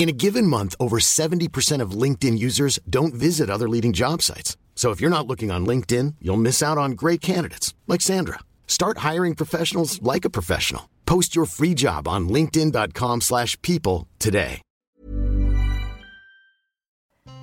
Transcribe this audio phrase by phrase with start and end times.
[0.00, 4.56] In a given month, over 70% of LinkedIn users don't visit other leading job sites.
[4.74, 8.38] So if you're not looking on LinkedIn, you'll miss out on great candidates like Sandra.
[8.66, 10.88] Start hiring professionals like a professional.
[11.04, 14.62] Post your free job on linkedin.com/people today.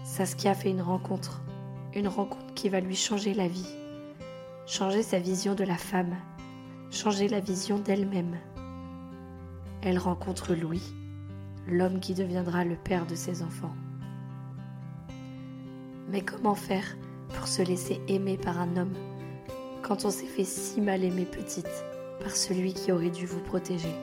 [0.04, 1.44] Saskia fait une rencontre.
[1.94, 3.70] Une rencontre qui va lui changer la vie.
[4.66, 6.16] Changer sa vision de la femme.
[6.90, 8.40] Changer la vision d'elle-même.
[9.84, 10.82] Elle rencontre Louis,
[11.68, 13.76] l'homme qui deviendra le père de ses enfants.
[16.10, 16.98] Mais comment faire
[17.36, 18.94] pour se laisser aimer par un homme
[19.84, 21.84] quand on s'est fait si mal aimer petite
[22.22, 23.94] par celui qui aurait dû vous protéger?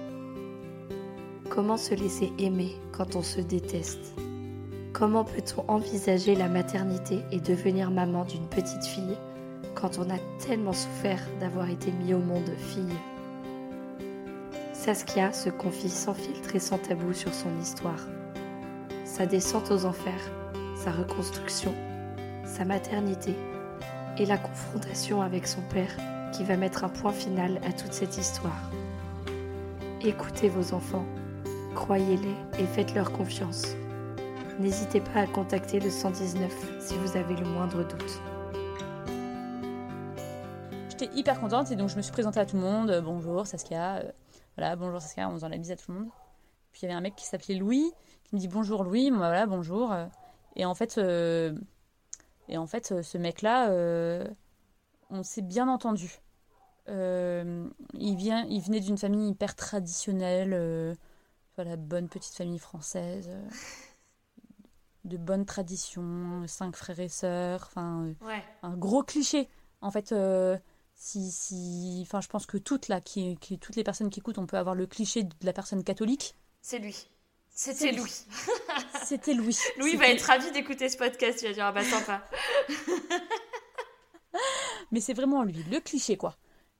[1.50, 4.14] Comment se laisser aimer quand on se déteste?
[4.92, 9.16] Comment peut-on envisager la maternité et devenir maman d'une petite fille
[9.74, 12.96] quand on a tellement souffert d'avoir été mis au monde fille?
[14.84, 18.06] Saskia se confie sans filtre et sans tabou sur son histoire.
[19.06, 20.30] Sa descente aux enfers,
[20.76, 21.72] sa reconstruction,
[22.44, 23.34] sa maternité
[24.18, 25.96] et la confrontation avec son père
[26.34, 28.70] qui va mettre un point final à toute cette histoire.
[30.02, 31.06] Écoutez vos enfants,
[31.74, 33.64] croyez-les et faites-leur confiance.
[34.60, 38.20] N'hésitez pas à contacter le 119 si vous avez le moindre doute.
[40.90, 42.90] J'étais hyper contente et donc je me suis présentée à tout le monde.
[42.90, 44.02] Euh, bonjour Saskia.
[44.54, 46.08] Euh, voilà, bonjour Saskia, en faisant la bise à tout le monde.
[46.72, 47.92] Puis il y avait un mec qui s'appelait Louis
[48.24, 49.10] qui me dit bonjour Louis.
[49.10, 49.92] Bah, voilà, bonjour.
[49.92, 50.06] Euh,
[50.56, 51.56] Et en fait, euh,
[52.48, 54.26] et en fait ce mec-là, euh,
[55.10, 56.20] on s'est bien entendu.
[56.88, 60.94] Euh, il, vient, il venait d'une famille hyper traditionnelle, euh,
[61.56, 63.48] voilà, bonne petite famille française, euh,
[65.04, 69.48] de bonnes traditions, cinq frères et sœurs, enfin, euh, Ouais, un gros cliché.
[69.80, 70.58] En fait, euh,
[71.06, 74.38] si, si, enfin, je pense que toutes là, qui, qui- toutes les personnes qui écoutent,
[74.38, 76.34] on peut avoir le cliché de la personne catholique.
[76.62, 76.96] c'est lui.
[77.56, 77.98] C'était lui.
[77.98, 78.10] Louis.
[79.04, 79.56] C'était Louis.
[79.78, 81.40] Louis va être ravi d'écouter ce podcast.
[81.42, 82.24] Il va dire Ah bah sympa.
[84.90, 86.36] Mais c'est vraiment lui, le cliché quoi.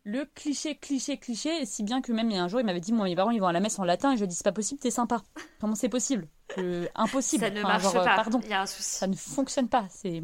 [0.07, 2.81] Le cliché, cliché, cliché, si bien que même il y a un jour, il m'avait
[2.81, 4.29] dit Moi, mes parents, ils vont à la messe en latin, et je lui ai
[4.29, 5.23] dit C'est pas possible, t'es sympa.
[5.61, 6.29] Comment c'est possible?
[6.57, 7.45] Je- Impossible.
[7.45, 8.17] Ça ne Enfin, marche genre, euh, pas.
[8.17, 8.41] Pardon.
[8.45, 8.83] Il y a un souci.
[8.99, 9.87] ça ne fonctionne pas.
[9.91, 10.23] C'est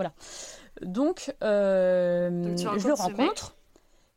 [0.00, 0.12] voilà.
[0.82, 3.54] Donc, euh, Donc, je le rencontre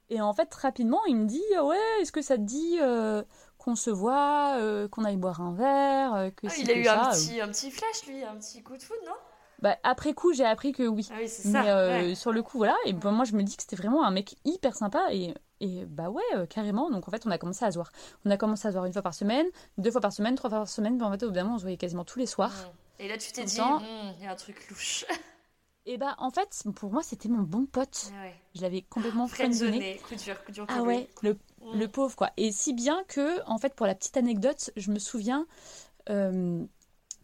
[0.10, 3.24] et en fait rapidement il me dit ouais est-ce que ça te dit euh,
[3.58, 7.08] qu'on se voit, euh, qu'on aille boire un verre, que Ah, il a eu ça.
[7.08, 9.14] un petit, un petit flash, lui, un petit coup de foudre, non?
[9.60, 11.08] Bah, après coup j'ai appris que oui.
[11.12, 11.64] Ah oui, c'est ça.
[11.64, 12.16] Mais euh, ouais.
[12.16, 14.36] sur le coup voilà et ben, moi je me dis que c'était vraiment un mec
[14.44, 17.72] hyper sympa et et bah ouais euh, carrément donc en fait on a commencé à
[17.72, 17.92] se voir.
[18.26, 19.46] On a commencé à se voir une fois par semaine,
[19.78, 21.56] deux fois par semaine, trois fois par semaine, puis en fait au bout d'un moment
[21.56, 22.52] on se voyait quasiment tous les soirs.
[22.52, 23.04] Mm.
[23.04, 23.60] Et là, tu t'es dit.
[23.60, 25.06] Hmm, Il y a un truc louche.
[25.86, 28.12] Et bah en fait pour moi c'était mon bon pote.
[28.18, 28.36] Ah ouais.
[28.56, 29.98] Je l'avais complètement friendzoné.
[29.98, 30.66] Friendzoné, coup dur, coup dur.
[30.70, 31.80] Ah ouais, le, Mm.
[31.80, 32.30] le pauvre quoi.
[32.38, 35.48] Et si bien que, en fait, pour la petite anecdote, je me souviens,
[36.10, 36.64] euh,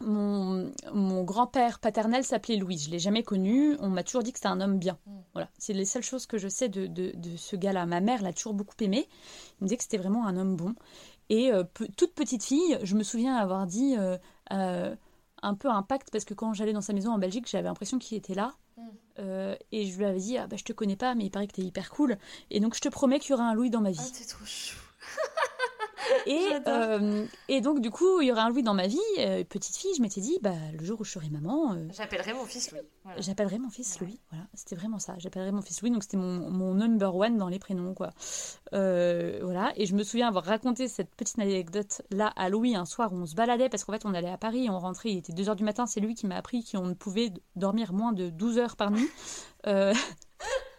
[0.00, 2.78] mon, mon grand-père paternel s'appelait Louis.
[2.78, 3.76] Je l'ai jamais connu.
[3.80, 4.98] On m'a toujours dit que c'était un homme bien.
[5.06, 5.12] Mm.
[5.34, 7.86] Voilà, c'est les seules choses que je sais de, de, de ce gars-là.
[7.86, 9.08] Ma mère l'a toujours beaucoup aimé.
[9.60, 10.74] Il me disait que c'était vraiment un homme bon.
[11.28, 11.64] Et euh,
[11.96, 13.94] toute petite fille, je me souviens avoir dit
[14.50, 14.96] euh,
[15.42, 17.98] un peu un pacte parce que quand j'allais dans sa maison en Belgique, j'avais l'impression
[17.98, 18.54] qu'il était là.
[18.76, 18.82] Mm.
[19.18, 21.46] Euh, et je lui avais dit, ah bah je te connais pas, mais il paraît
[21.46, 22.18] que t'es hyper cool.
[22.50, 24.00] Et donc je te promets qu'il y aura un Louis dans ma vie.
[24.00, 24.76] Ah, t'es trop chou.
[26.26, 28.98] Et, euh, et donc, du coup, il y aurait un Louis dans ma vie.
[29.18, 31.74] Euh, petite fille, je m'étais dit, bah, le jour où je serai maman.
[31.74, 32.80] euh, J'appellerai mon fils Louis.
[33.04, 33.20] Voilà.
[33.20, 34.20] J'appellerai mon fils Louis.
[34.30, 35.14] Voilà, c'était vraiment ça.
[35.18, 35.90] J'appellerai mon fils Louis.
[35.90, 38.10] Donc, c'était mon, mon number one dans les prénoms, quoi.
[38.72, 39.72] Euh, voilà.
[39.76, 43.26] Et je me souviens avoir raconté cette petite anecdote-là à Louis un soir où on
[43.26, 45.56] se baladait parce qu'en fait, on allait à Paris, on rentrait, il était 2 h
[45.56, 45.86] du matin.
[45.86, 49.08] C'est lui qui m'a appris qu'on ne pouvait dormir moins de 12 heures par nuit.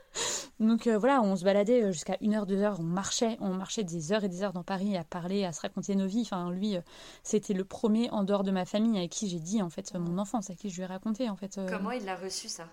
[0.59, 4.11] Donc euh, voilà, on se baladait euh, jusqu'à 1h, 2h, on marchait, on marchait des
[4.11, 6.21] heures et des heures dans Paris à parler, à se raconter nos vies.
[6.21, 6.81] Enfin, lui, euh,
[7.23, 10.17] c'était le premier en dehors de ma famille avec qui j'ai dit en fait mon
[10.17, 11.57] enfance, à qui je lui ai raconté en fait.
[11.57, 12.67] euh, Comment il l'a reçu ça?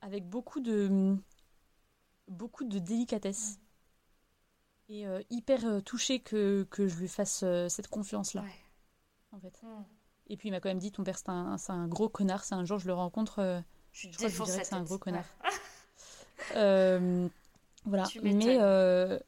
[0.00, 1.16] avec beaucoup de
[2.28, 3.58] beaucoup de délicatesse
[4.88, 8.54] et hyper touché que, que je lui fasse cette confiance là Ouais.
[9.32, 9.82] en fait Hmm.
[10.28, 12.64] et puis il m'a quand même dit ton père c'est un, gros connard c'est un
[12.64, 13.62] jour je le rencontre
[13.92, 15.50] Je je crois que je dirais que c'est un gros connard Ouais.
[16.56, 17.28] Euh,
[17.84, 18.04] voilà.
[18.22, 19.18] Mais euh,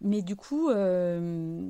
[0.00, 1.60] mais du coup euh,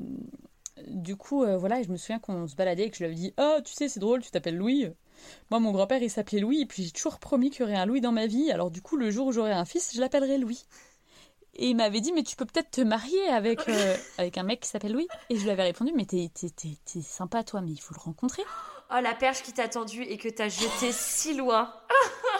[0.88, 3.32] du coup voilà je me souviens qu'on se baladait et que je lui avais dit
[3.38, 4.88] oh tu sais c'est drôle tu t'appelles Louis
[5.50, 7.86] moi mon grand-père il s'appelait Louis et puis j'ai toujours promis qu'il y aurait un
[7.86, 8.50] Louis dans ma vie.
[8.50, 10.64] Alors du coup le jour où j'aurai un fils je l'appellerai Louis.
[11.56, 14.60] Et il m'avait dit mais tu peux peut-être te marier avec euh, avec un mec
[14.60, 17.60] qui s'appelle Louis et je lui avais répondu mais t'es t'es- t'es- t'es sympa toi
[17.60, 18.42] mais il faut le rencontrer
[18.90, 21.72] Oh, la perche qui t'a tendu et que t'as jeté si loin.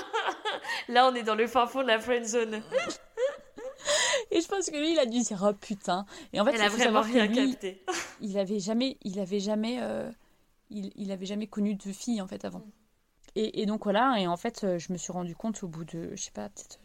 [0.89, 2.63] Là, on est dans le fin fond de la friend zone.
[4.31, 6.57] et je pense que lui il a dû dire oh putain et en fait Elle
[6.61, 7.85] il a faut vraiment rien lui, capté.
[8.21, 10.11] il avait jamais il avait jamais euh,
[10.71, 12.63] il, il avait jamais connu de fille en fait avant
[13.37, 15.85] et, et donc voilà et en fait euh, je me suis rendu compte au bout
[15.85, 16.79] de je sais pas peut-être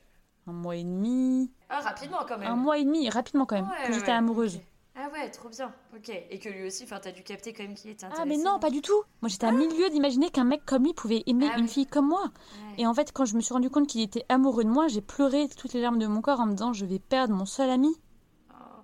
[0.47, 2.51] un mois et demi Ah, rapidement quand même.
[2.51, 4.59] un mois et demi rapidement quand même Ouais, que ouais, j'étais amoureuse.
[5.01, 5.73] Ah ouais, trop bien.
[5.95, 6.09] Ok.
[6.09, 8.21] Et que lui aussi, enfin, t'as dû capter quand même qu'il était intéressé.
[8.21, 10.93] ah mais non pas du tout moi j'étais à milieu d'imaginer qu'un mec comme lui
[10.93, 11.69] pouvait aimer Ah une oui.
[11.69, 12.81] fille comme moi Ouais.
[12.81, 15.01] et en fait quand je me suis rendu compte qu'il était amoureux de moi j'ai
[15.01, 17.69] pleuré toutes les larmes de mon corps en me disant je vais perdre mon seul
[17.69, 17.95] ami
[18.51, 18.81] Oh,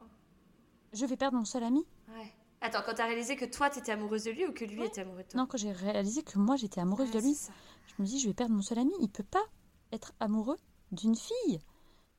[0.94, 1.86] je vais perdre mon seul ami
[2.18, 2.32] ouais.
[2.62, 5.24] Attends, quand t'as réalisé que toi, t'étais amoureuse de lui ou que lui était amoureux
[5.24, 5.40] de toi?
[5.42, 7.38] Non quand j'ai réalisé que moi j'étais amoureuse Ouais, de lui.
[7.86, 8.92] Je me dis, je vais perdre mon seul ami.
[9.02, 9.44] Il peut pas
[9.92, 10.58] être amoureux
[10.92, 11.60] d'une fille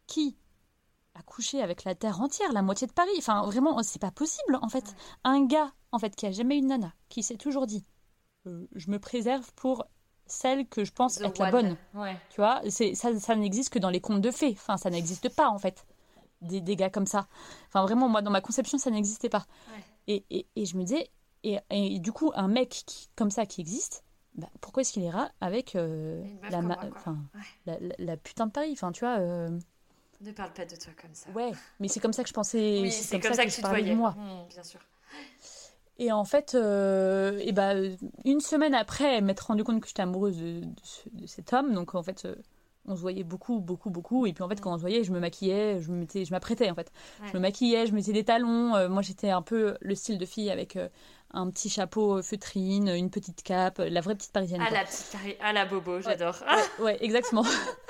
[0.07, 0.37] qui
[1.19, 3.11] a couché avec la terre entière, la moitié de Paris.
[3.19, 4.95] Enfin, vraiment, c'est pas possible, en fait.
[5.25, 7.85] Un gars, en fait, qui a jamais eu de nana, qui s'est toujours dit,
[8.47, 9.85] euh, je me préserve pour
[10.27, 11.77] celle que je pense The être la bonne.
[11.95, 12.17] Ouais.
[12.31, 14.53] Tu vois, c'est ça, ça n'existe que dans les contes de fées.
[14.53, 15.87] Enfin, ça n'existe pas, en fait.
[16.43, 17.29] Des, des gars comme ça.
[17.69, 19.47] Enfin, vraiment, moi, dans ma conception, ça n'existait pas.
[19.73, 19.85] Ouais.
[20.09, 21.09] Et, et, et je me disais,
[21.45, 24.05] et, et du coup, un mec qui, comme ça qui existe,
[24.35, 26.77] bah, pourquoi est-ce qu'il ira avec euh, Une moi,
[27.67, 27.95] Ouais.
[27.99, 28.71] la putain de Paris?
[28.73, 29.49] Enfin, tu vois, euh,
[30.21, 31.29] Ne parle pas de toi comme ça.
[31.31, 33.61] ouais, mais c'est comme ça que je pensais, Oui, c'est comme, ça que, tu je
[33.63, 34.11] parlais de moi.
[34.17, 34.81] Hmm, bien sûr.
[35.99, 37.73] Et en fait, euh, et bah,
[38.25, 41.73] une semaine après m'être rendu compte que j'étais amoureuse de, de ce- de cet homme,
[41.73, 42.35] donc en fait, euh,
[42.87, 44.27] on se voyait beaucoup, beaucoup, beaucoup.
[44.27, 46.31] Et puis en fait, quand on se voyait, je me maquillais, je me mettais, je
[46.33, 46.93] m'apprêtais en fait.
[47.23, 47.29] Ouais.
[47.33, 48.75] Je me maquillais, je mettais des talons.
[48.77, 50.79] euh, moi, j'étais un peu le style de fille avec
[51.33, 54.61] un petit chapeau feutrine, une petite cape, la vraie petite parisienne.
[54.62, 54.79] Ah quoi.
[54.79, 56.37] la petite Paris- ah la bobo, j'adore.
[56.79, 57.43] Ouais, ouais, exactement.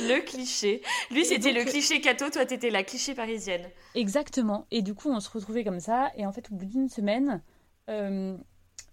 [0.00, 0.82] Le cliché.
[1.10, 3.68] Lui, c'était donc, le cliché cato, toi, t'étais la cliché parisienne.
[3.94, 4.66] Exactement.
[4.70, 6.10] Et du coup, on se retrouvait comme ça.
[6.16, 7.42] Et en fait, au bout d'une semaine,
[7.90, 8.36] euh,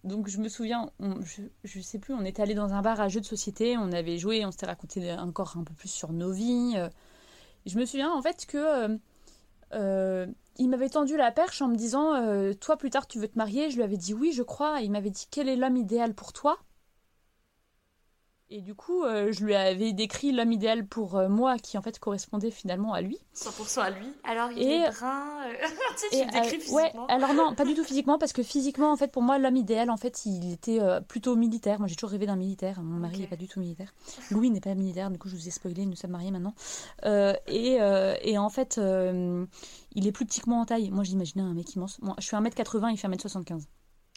[0.03, 2.99] donc je me souviens, on- je, je sais plus, on était allé dans un bar
[3.01, 6.11] à jeux de société, on avait joué, on s'était raconté encore un peu plus sur
[6.13, 6.73] nos vies.
[6.77, 6.89] euh.
[7.65, 8.97] Je me souviens en fait que euh,
[9.73, 13.27] euh, il m'avait tendu la perche en me disant, euh, toi plus tard tu veux
[13.27, 13.69] te marier.
[13.71, 14.81] Je lui avais dit oui, je crois.
[14.81, 16.57] Et il m'avait dit quel est l'homme idéal pour toi?
[18.51, 21.81] Et du coup, euh, je lui avais décrit l'homme idéal pour euh, moi, qui en
[21.81, 23.17] fait correspondait finalement à lui.
[23.33, 24.05] 100% à lui.
[24.23, 25.47] Alors, il Et- est brun.
[25.47, 25.53] euh,
[25.97, 27.05] tu sais, tu le décris euh, physiquement.
[27.07, 29.55] Ouais, alors non, pas du tout physiquement, parce que physiquement, en fait, pour moi, l'homme
[29.55, 31.79] idéal, en fait, il était plutôt militaire.
[31.79, 32.81] Moi, j'ai toujours rêvé d'un militaire.
[32.83, 33.91] Mon mari n'est pas du tout militaire.
[34.29, 36.53] Louis n'est pas militaire, du coup, je vous ai spoilé, nous sommes mariés maintenant.
[37.47, 37.77] Et,
[38.21, 40.91] et en fait, il est plus petit que moi en taille.
[40.91, 41.99] Moi, j'imaginais un mec immense.
[42.03, 43.63] Moi, je suis 1m80, il fait 1m75.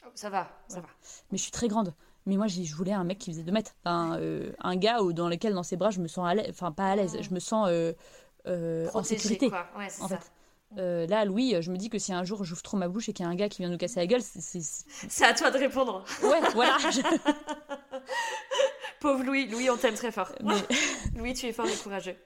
[0.05, 0.89] Oh, Ça va, ça va.
[1.33, 1.95] Mais je suis très grande.
[2.29, 3.73] Mais moi, je voulais un mec qui faisait 2 mètres.
[3.85, 6.47] Enfin, euh, un gars où, dans lequel, dans ses bras, je me sens à l'aise.
[6.51, 7.93] Enfin, pas à l'aise, je me sens euh,
[8.47, 9.49] euh, en sécurité.
[9.49, 9.67] quoi.
[9.77, 10.19] Ouais, c'est En ça.
[10.19, 10.31] fait.
[10.77, 13.15] Euh, là, Louis, je me dis que si un jour j'ouvre trop ma bouche et
[13.15, 14.43] qu'il y a un gars qui vient nous casser la gueule, c'est.
[14.43, 16.05] c'est- c'est- C'est à toi de répondre.
[16.23, 16.77] Ouais, voilà.
[16.93, 17.01] je-
[19.01, 19.47] Pauvre Louis.
[19.47, 20.31] Louis, on t'aime très fort.
[20.45, 20.55] Mais-
[21.17, 22.17] Louis, tu es fort et courageux.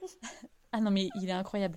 [0.73, 1.77] Ah non, mais il est incroyable.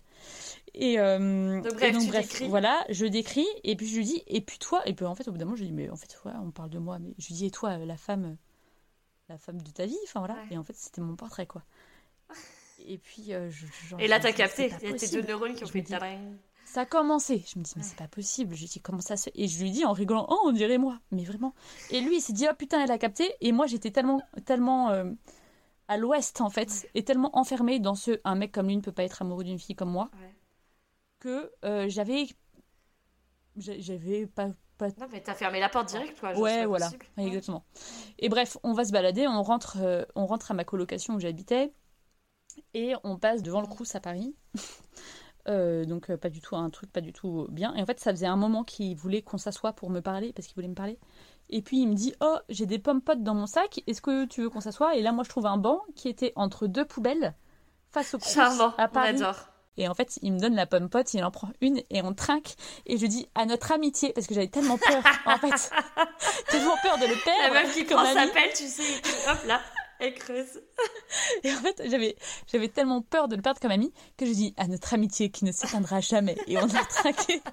[0.77, 4.41] Et, euh, Donc, et bref, donc, voilà, je décris, et puis je lui dis, et
[4.41, 5.95] puis toi, et puis en fait, au bout d'un moment, je lui dis, mais en
[5.95, 8.35] fait, ouais, on parle de moi, mais je lui dis, et toi, la femme, euh,
[9.29, 10.35] la femme de ta vie, enfin voilà.
[10.35, 10.47] Ouais.
[10.51, 11.63] Et en fait, c'était mon portrait, quoi.
[12.87, 14.71] Et puis, euh, je, genre, Et là, t'as capté.
[14.83, 16.35] Il y a tes deux neurones qui ont fait taring.
[16.65, 17.43] Ça a commencé.
[17.51, 18.53] Je me dis, mais c'est pas possible.
[18.53, 19.31] Je lui dis, comment ça se fait?
[19.33, 20.99] Et je lui dis en rigolant, oh, on dirait moi.
[21.11, 21.55] Mais vraiment.
[21.89, 23.33] Et lui, il s'est dit, oh putain, elle a capté.
[23.41, 25.05] Et moi, j'étais tellement, tellement euh,
[25.87, 28.91] à l'ouest, en fait, et tellement enfermée dans ce, un mec comme lui ne peut
[28.91, 30.34] pas être amoureux d'une fille comme moi, Ouais.
[31.25, 32.27] Que euh, j'avais
[33.57, 36.37] J'a- J'avais pas, pas Non, mais t'as fermé la porte direct, quoi.
[36.37, 36.91] Ouais, voilà.
[37.17, 37.63] Ouais, exactement.
[38.19, 41.19] Et bref, on va se balader, on rentre, euh, on rentre à ma colocation où
[41.19, 41.71] j'habitais,
[42.73, 44.35] et on passe devant le Crous à Paris.
[45.47, 47.75] Euh, donc euh, pas du tout un truc pas du tout bien.
[47.75, 50.47] Et en fait, ça faisait un moment qu'il voulait qu'on s'assoie pour me parler, parce
[50.47, 50.97] qu'il voulait me parler.
[51.51, 54.25] Et puis il me dit, oh, j'ai des pommes potes dans mon sac, est-ce que
[54.25, 54.95] tu veux qu'on s'assoie?
[54.95, 57.35] Et là, moi, je trouve un banc qui était entre deux poubelles,
[57.91, 59.15] face au Crous Charmant, à on Paris.
[59.17, 59.49] adore.
[59.77, 62.13] Et en fait, il me donne la pomme pote, il en prend une et on
[62.13, 62.55] trinque.
[62.85, 65.71] Et je dis à notre amitié, parce que j'avais tellement peur, en fait,
[66.49, 67.53] tellement peur de le La perdre.
[67.53, 69.61] meuf qui comme prend sa pelle, tu sais, hop là,
[69.99, 70.61] elle creuse.
[71.43, 72.15] Et en fait, j'avais,
[72.51, 75.45] j'avais tellement peur de le perdre comme ami que je dis à notre amitié qui
[75.45, 76.37] ne s'éteindra jamais.
[76.47, 77.41] Et on a trinqué.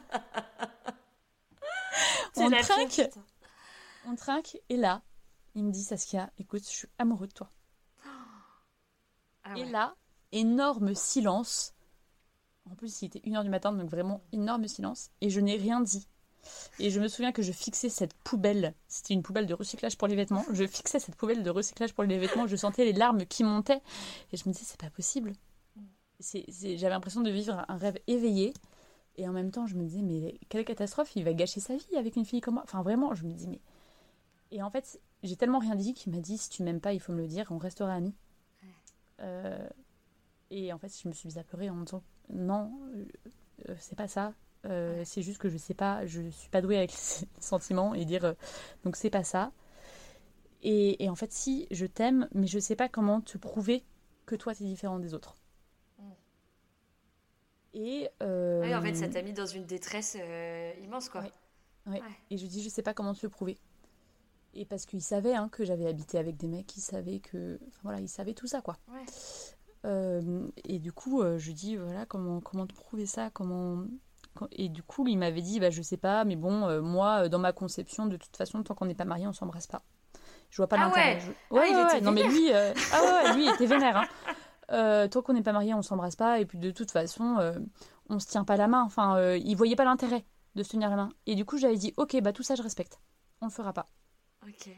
[2.37, 3.11] On la pire, trinque,
[4.07, 4.57] on trinque.
[4.71, 5.03] Et là,
[5.55, 7.51] il me dit Saskia, écoute, je suis amoureux de toi.
[9.45, 9.95] Ah Et là,
[10.33, 11.72] énorme silence.
[12.71, 15.11] En plus, il était 1h du matin, donc vraiment énorme silence.
[15.21, 16.07] Et je n'ai rien dit.
[16.79, 18.75] Et je me souviens que je fixais cette poubelle.
[18.89, 20.45] C'était une poubelle de recyclage pour les vêtements.
[20.53, 22.47] Je fixais cette poubelle de recyclage pour les vêtements.
[22.47, 23.81] Je sentais les larmes qui montaient.
[24.33, 25.33] Et je me disais, c'est pas possible.
[26.21, 28.55] J'avais l'impression de vivre un rêve éveillé.
[29.17, 31.97] Et en même temps, je me disais, mais quelle catastrophe, il va gâcher sa vie
[31.97, 32.63] avec une fille comme moi.
[32.65, 33.61] Enfin, vraiment, je me dis, mais.
[34.51, 37.01] Et en fait, j'ai tellement rien dit qu'il m'a dit, si tu m'aimes pas, il
[37.01, 38.15] faut me le dire, on restera amis.
[39.21, 39.69] Euh,
[40.51, 43.05] et en fait, je me suis mise à pleurer en me disant non, euh,
[43.69, 44.35] euh, c'est pas ça.
[44.65, 48.05] Euh, C'est juste que je sais pas, je suis pas douée avec les sentiments et
[48.05, 48.35] dire euh,
[48.85, 49.53] donc c'est pas ça.
[50.63, 53.85] Et, et en fait, si je t'aime, mais je sais pas comment te prouver
[54.27, 55.37] que toi t'es différent des autres.
[55.99, 56.13] Mm.
[57.75, 60.17] Et euh, Oui, en fait, ça t'a mis dans une détresse
[60.83, 61.23] immense, quoi.
[61.23, 61.33] Ouais.
[61.87, 62.01] Ouais.
[62.01, 62.03] Ouais.
[62.31, 63.59] Et je dis, je sais pas comment te le prouver.
[64.55, 67.59] Et parce qu'il savait hein, que j'avais habité avec des mecs, il savait que.
[67.69, 68.79] Enfin voilà, il savait tout ça, quoi.
[69.85, 69.91] Ouais.
[69.91, 73.85] Euh, et du coup, euh, je lui dis, voilà, comment, comment te prouver ça comment...
[74.53, 77.39] Et du coup, il m'avait dit, bah, je sais pas, mais bon, euh, moi, dans
[77.39, 79.83] ma conception, de toute façon, tant qu'on n'est pas mariés, on s'embrasse pas.
[80.51, 81.15] Je vois pas Ah l'intérêt.
[81.17, 83.67] ouais Je- Ah, il était Non, mais lui, euh, ah ouais, ouais, lui, il était
[83.67, 83.97] vénère.
[83.99, 84.07] hein.
[84.71, 86.41] Euh, tant qu'on n'est pas mariés, on s'embrasse pas.
[86.41, 87.59] Et puis, de toute façon, euh,
[88.09, 88.83] on se tient pas la main.
[88.85, 90.25] Enfin, il voyait pas l'intérêt
[90.55, 91.09] de se tenir la main.
[91.27, 93.01] Et du coup, j'avais dit, ok, bah, tout ça, je respecte.
[93.43, 93.91] On le fera pas
[94.47, 94.71] Ok.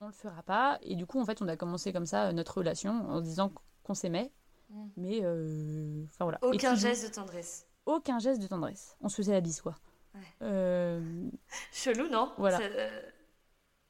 [0.00, 0.78] on le fera pas.
[0.82, 3.52] Et du coup, en fait, on a commencé comme ça notre relation en disant
[3.84, 4.32] qu'on s'aimait.
[4.70, 4.86] Mm.
[4.96, 6.38] Mais, euh, enfin voilà.
[6.42, 7.66] Aucun geste de tendresse.
[7.86, 8.96] Aucun geste de tendresse.
[9.00, 9.74] On se faisait la bise, quoi.
[10.14, 10.20] Ouais.
[10.42, 11.30] Euh,
[11.72, 12.58] Chelou, non Voilà.
[12.58, 12.64] Ça,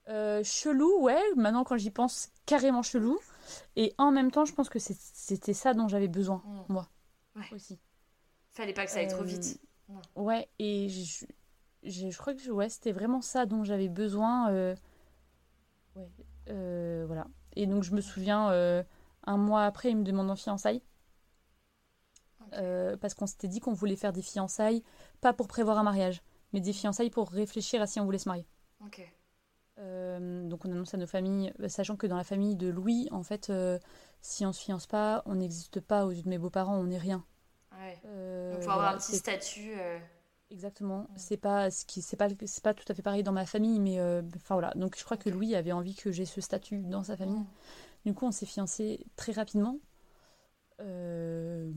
[0.08, 1.20] euh, chelou, ouais.
[1.36, 3.18] Maintenant, quand j'y pense, carrément chelou.
[3.76, 6.60] Et en même temps, je pense que c'était ça dont j'avais besoin, Mm.
[6.72, 6.88] moi.
[7.36, 7.42] Ouais.
[7.52, 7.78] Aussi.
[8.52, 9.60] Fallait pas que ça aille trop vite.
[10.16, 11.24] Ouais, et je,
[11.84, 14.50] je, je crois que ouais, c'était vraiment ça dont j'avais besoin.
[14.50, 14.74] euh,
[15.94, 16.08] Ouais,
[16.50, 17.26] euh, voilà.
[17.54, 18.82] Et donc je me souviens, euh,
[19.26, 20.82] un mois après, il me demande en fiançailles.
[22.52, 24.82] Euh, parce qu'on s'était dit qu'on voulait faire des fiançailles,
[25.20, 28.28] pas pour prévoir un mariage, mais des fiançailles pour réfléchir à si on voulait se
[28.28, 28.46] marier.
[28.84, 29.02] Ok.
[29.78, 33.08] Euh, donc on annonce à nos familles, euh, sachant que dans la famille de Louis,
[33.10, 33.78] en fait, euh,
[34.22, 36.98] si on se fiance pas, on n'existe pas aux yeux de mes beaux-parents, on n'est
[36.98, 37.24] rien.
[37.72, 38.00] Ouais.
[38.52, 39.72] Donc, faut avoir un petit statut.
[40.50, 41.08] Exactement.
[41.16, 43.80] C'est pas ce qui, c'est pas, c'est pas tout à fait pareil dans ma famille,
[43.80, 44.00] mais
[44.36, 44.72] enfin voilà.
[44.76, 47.44] Donc je crois que Louis avait envie que j'ai ce statut dans sa famille.
[48.06, 49.78] Du coup, on s'est fiancés très rapidement.
[50.80, 51.70] Euh,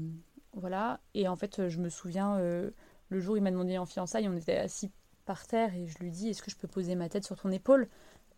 [0.53, 0.99] voilà.
[1.13, 2.69] Et en fait, je me souviens, euh,
[3.09, 4.91] le jour où il m'a demandé en fiançailles, on était assis
[5.25, 7.51] par terre et je lui dis Est-ce que je peux poser ma tête sur ton
[7.51, 7.87] épaule?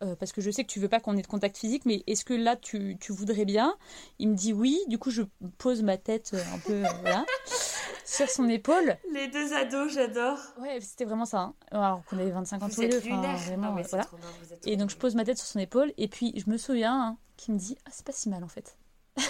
[0.02, 2.02] Euh, Parce que je sais que tu veux pas qu'on ait de contact physique, mais
[2.06, 3.74] est-ce que là tu, tu voudrais bien?
[4.18, 4.78] Il me dit oui.
[4.88, 5.22] Du coup, je
[5.58, 7.24] pose ma tête un peu voilà,
[8.04, 8.96] sur son épaule.
[9.12, 10.38] Les deux ados, j'adore.
[10.58, 11.40] Ouais, c'était vraiment ça.
[11.40, 11.54] hein.
[11.70, 12.98] Alors qu'on avait 25 ans tous les deux.
[12.98, 14.04] vraiment, Non, voilà.
[14.04, 16.32] trop bien, vous êtes Et donc je pose ma tête sur son épaule et puis
[16.36, 18.76] je me souviens hein, qu'il me dit ah c'est pas si mal en fait.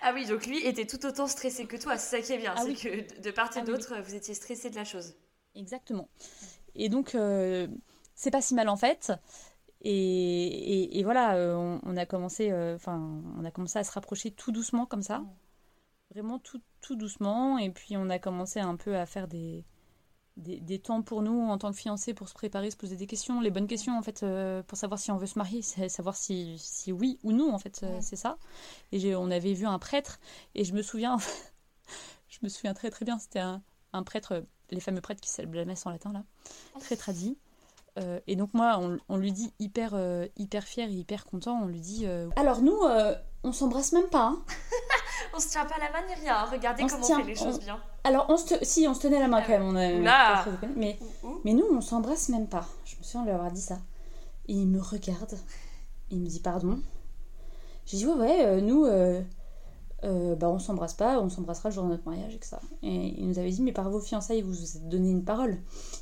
[0.00, 1.98] Ah oui, donc lui était tout autant stressé que toi.
[1.98, 2.54] C'est ça qui est bien.
[2.56, 2.76] Ah c'est oui.
[2.76, 5.14] que de part et Ah oui, d'autre, vous étiez stressé de la chose.
[5.54, 6.08] Exactement.
[6.74, 7.68] Et donc euh,
[8.14, 9.12] c'est pas si mal en fait.
[9.82, 13.84] Et, et- et voilà, euh, on, on a commencé, euh, enfin on a commencé à
[13.84, 15.24] se rapprocher tout doucement comme ça,
[16.10, 17.58] vraiment tout, tout doucement.
[17.58, 19.64] Et puis on a commencé un peu à faire des
[20.36, 23.06] des, des temps pour nous en tant que fiancés pour se préparer, se poser des
[23.06, 25.88] questions, les bonnes questions en fait, euh, pour savoir si on veut se marier, c'est
[25.88, 28.36] savoir si, si oui ou non en fait, euh, c'est ça.
[28.92, 30.18] Et on avait vu un prêtre
[30.54, 31.16] et je me souviens,
[32.28, 33.62] je me souviens très très bien, c'était un,
[33.92, 34.40] un prêtre, euh,
[34.70, 36.24] les fameux prêtres qui célèbrent la messe en latin là,
[36.80, 37.38] très tradit.
[37.98, 39.94] Euh, et donc moi, on, on lui dit hyper
[40.36, 42.04] hyper fier et hyper content, on lui dit
[42.36, 42.78] alors nous,
[43.42, 44.26] on s'embrasse même pas.
[44.34, 44.44] hein.
[45.36, 46.44] On se tient pas la main ni rien.
[46.50, 47.78] Regardez On comment tient, on fait les choses on- bien.
[48.04, 49.86] Alors on se te- si on se tenait la main Ah quand même, on a
[50.44, 51.40] déconné, mais Ouh, ouh.
[51.44, 52.66] mais nous, on s'embrasse même pas.
[52.84, 53.78] Je me souviens lui avoir dit ça.
[54.48, 55.34] Et il me regarde.
[56.10, 56.78] Il me dit pardon.
[57.84, 59.20] J'ai dit ouais, ouais, euh, nous, euh,
[60.04, 62.60] euh, bah on s'embrasse pas, on s'embrassera le jour de notre mariage et que ça.
[62.82, 65.58] Et il nous avait dit, mais par vos fiançailles, vous vous êtes donné une parole.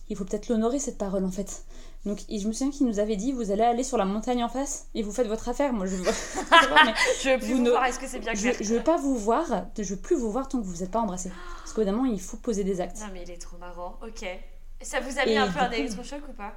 [0.09, 1.65] Il faut peut-être l'honorer cette parole en fait.
[2.05, 4.49] Donc je me souviens qu'il nous avait dit, vous allez aller sur la montagne en
[4.49, 5.73] face et vous faites votre affaire.
[5.73, 6.05] Moi je veux,
[6.85, 6.93] mais
[7.23, 8.83] Je veux plus Vous vous ne- voir, est-ce que c'est bien je, clair je veux
[8.83, 9.47] pas vous voir,
[9.79, 11.33] je veux plus vous voir tant que vous n'êtes pas embrassés.
[11.61, 13.01] Parce qu'évidemment il faut poser des actes.
[13.01, 14.27] Non mais il est trop marrant, ok.
[14.83, 16.53] Ça vous a mis Et un peu un électrochoc ou pas?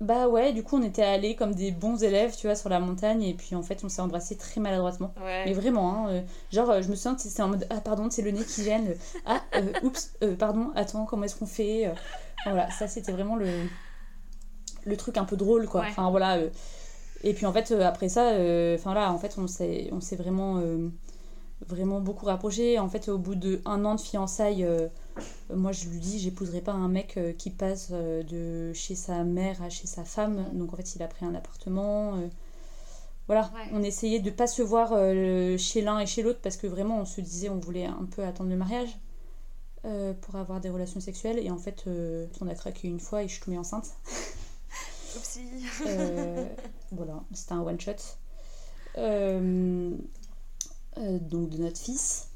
[0.00, 2.78] Bah ouais, du coup on était allés comme des bons élèves, tu vois, sur la
[2.78, 5.12] montagne et puis en fait on s'est embrassés très maladroitement.
[5.24, 6.20] Mais vraiment, hein, euh,
[6.52, 8.62] genre euh, je me souviens que c'était en mode ah pardon c'est le nez qui
[8.62, 8.94] gêne,
[9.26, 11.92] ah euh, oups euh, pardon attends comment est-ce qu'on fait,
[12.44, 13.48] voilà ça c'était vraiment le
[14.84, 15.82] le truc un peu drôle quoi.
[15.82, 15.88] Ouais.
[15.90, 16.48] Enfin voilà euh.
[17.24, 20.00] et puis en fait euh, après ça, euh, enfin voilà en fait on s'est on
[20.00, 20.62] s'est vraiment
[21.66, 22.78] vraiment beaucoup rapprochés.
[22.78, 24.66] En fait au bout de un an de fiançailles,
[25.52, 29.68] moi je lui dis j'épouserai pas un mec qui passe de chez sa mère à
[29.68, 30.44] chez sa femme.
[30.52, 32.14] Donc en fait il a pris un appartement.
[33.26, 33.70] voilà, Ouais.
[33.72, 36.98] on essayait de pas se voir euh, chez l'un et chez l'autre parce que vraiment
[37.00, 38.88] on se disait on voulait un peu attendre le mariage
[39.84, 43.22] euh, pour avoir des relations sexuelles et en fait euh, on a craqué une fois
[43.22, 43.90] et je suis tombée enceinte.
[45.16, 45.66] Oupsie.
[45.86, 46.46] Euh,
[46.92, 47.92] voilà, c'était un one shot.
[48.96, 49.90] Euh,
[50.98, 52.28] euh, donc de notre fils.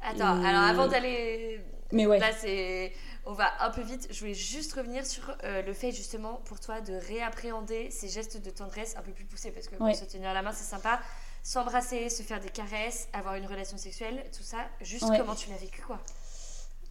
[0.00, 1.60] Attends, Et- alors avant d'aller
[1.92, 2.92] Mais ouais, Là, c'est.
[3.26, 4.08] On va un peu vite.
[4.10, 8.42] Je voulais juste revenir sur euh, le fait, justement, pour toi, de réappréhender ces gestes
[8.42, 9.50] de tendresse un peu plus poussés.
[9.50, 9.94] Parce que Ouais.
[9.94, 11.00] se tenir la main, c'est sympa.
[11.42, 14.58] S'embrasser, se faire des caresses, avoir une relation sexuelle, tout ça.
[14.80, 15.18] Juste Ouais.
[15.18, 15.98] comment tu l'as vécu, quoi?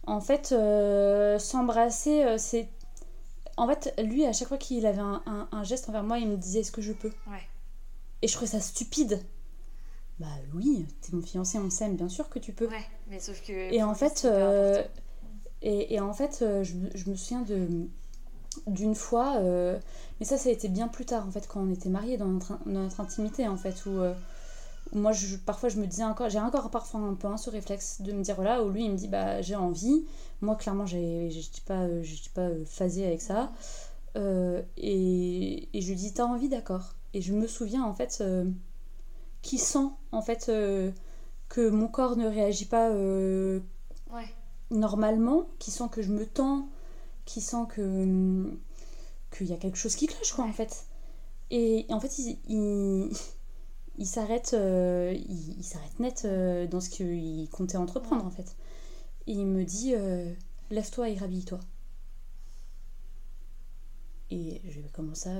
[0.06, 2.68] en fait, euh, s'embrasser, c'est.
[3.58, 6.28] En fait, lui, à chaque fois qu'il avait un, un- un geste envers moi, il
[6.28, 7.08] me disait Est-ce que je peux?
[7.26, 7.42] Ouais.
[8.22, 9.20] Et je trouvais ça stupide.
[10.18, 12.66] Bah oui, t'es mon fiancé, on s'aime, bien sûr que tu peux.
[12.68, 13.52] Ouais, mais sauf que.
[13.72, 14.82] Et en fait, euh,
[15.62, 17.68] et, et en fait, euh, je, me- je me souviens de
[18.66, 19.78] d'une fois, euh,
[20.18, 22.26] mais ça, ça a été bien plus tard en fait, quand on était mariés dans
[22.26, 24.16] notre, in- dans notre intimité en fait, où, euh, où
[24.92, 28.00] moi, je, parfois, je me disais encore, j'ai encore parfois un peu hein, ce réflexe
[28.02, 30.04] de me dire voilà, où lui, il me dit bah j'ai envie,
[30.40, 33.52] moi clairement, j'ai, j'étais pas, euh, j'étais pas euh, phasée avec ça,
[34.16, 36.94] Euh, et, et je lui dis t'as envie, d'accord.
[37.14, 38.44] Et je me souviens en fait, euh,
[39.42, 40.90] qui sent en fait euh,
[41.48, 42.90] que mon corps ne réagit pas
[44.10, 44.34] Ouais.
[44.70, 46.68] normalement, qui sent que je me tends,
[47.24, 48.50] qui sent que
[49.30, 50.86] qu'il y a quelque chose qui cloche quoi en fait.
[51.50, 53.10] Et, et en fait il, il,
[53.98, 58.56] il s'arrête euh, il, il s'arrête net euh, dans ce qu'il comptait entreprendre en fait.
[59.26, 60.32] Et il me dit euh,
[60.70, 61.60] lève-toi et rhabille-toi.
[64.30, 65.30] Et je vais comment ça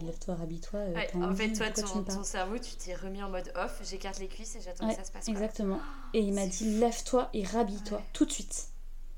[0.00, 0.80] lève-toi rhabille-toi.
[0.94, 3.80] Ouais, en envie, fait, toi, ton, ton cerveau, tu t'es remis en mode off.
[3.88, 5.28] J'écarte les cuisses et j'attends Ouais, que ça se passe.
[5.28, 5.78] Exactement.
[6.12, 8.04] Et il m'a dit lève-toi et rhabille-toi Ouais.
[8.12, 8.68] tout de suite.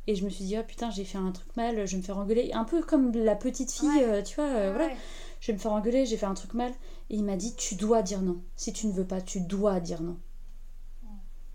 [0.06, 2.02] Et je me suis dit, oh putain, j'ai fait un truc mal, je vais me
[2.02, 2.52] faire engueuler.
[2.52, 4.90] Un peu comme la petite fille, tu vois, voilà.
[5.40, 6.72] Je vais me faire engueuler, j'ai fait un truc mal.
[7.10, 8.40] Et il m'a dit, tu dois dire non.
[8.56, 10.18] Si tu ne veux pas, tu dois dire non.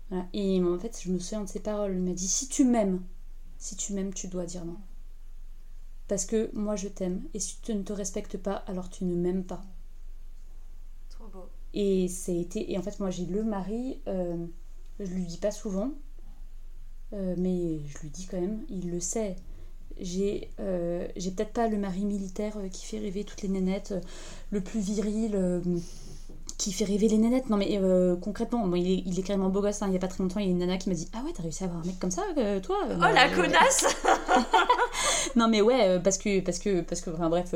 [0.08, 0.26] Voilà.
[0.32, 1.94] Et en fait, je me souviens de ses paroles.
[1.94, 3.02] Il m'a dit, si tu m'aimes,
[3.58, 4.76] si tu m'aimes, tu dois dire non.
[6.08, 7.22] Parce que moi, je t'aime.
[7.34, 9.62] Et si tu ne te respectes pas, alors tu ne m'aimes pas.
[11.10, 11.48] Trop beau.
[11.74, 14.46] Et c'est été et en fait moi j'ai le mari, euh,
[15.00, 15.90] je lui dis pas souvent,
[17.14, 19.36] euh, mais je lui dis quand même, il le sait.
[20.02, 24.00] J'ai euh, peut-être pas le mari militaire euh, qui fait rêver toutes les nénettes, euh,
[24.50, 25.60] le plus viril, euh,
[26.58, 27.48] qui fait rêver les nénettes.
[27.50, 29.80] Non mais euh, concrètement, bon, il, est, il est carrément beau gosse.
[29.82, 29.86] hein.
[29.88, 31.22] Il y a pas très longtemps, il y a une nana qui m'a dit ah
[31.24, 32.22] ouais t'as réussi à avoir un mec comme ça
[32.62, 33.86] toi Oh Bah, la euh, connasse
[35.36, 37.54] non mais ouais parce que parce que parce que enfin bref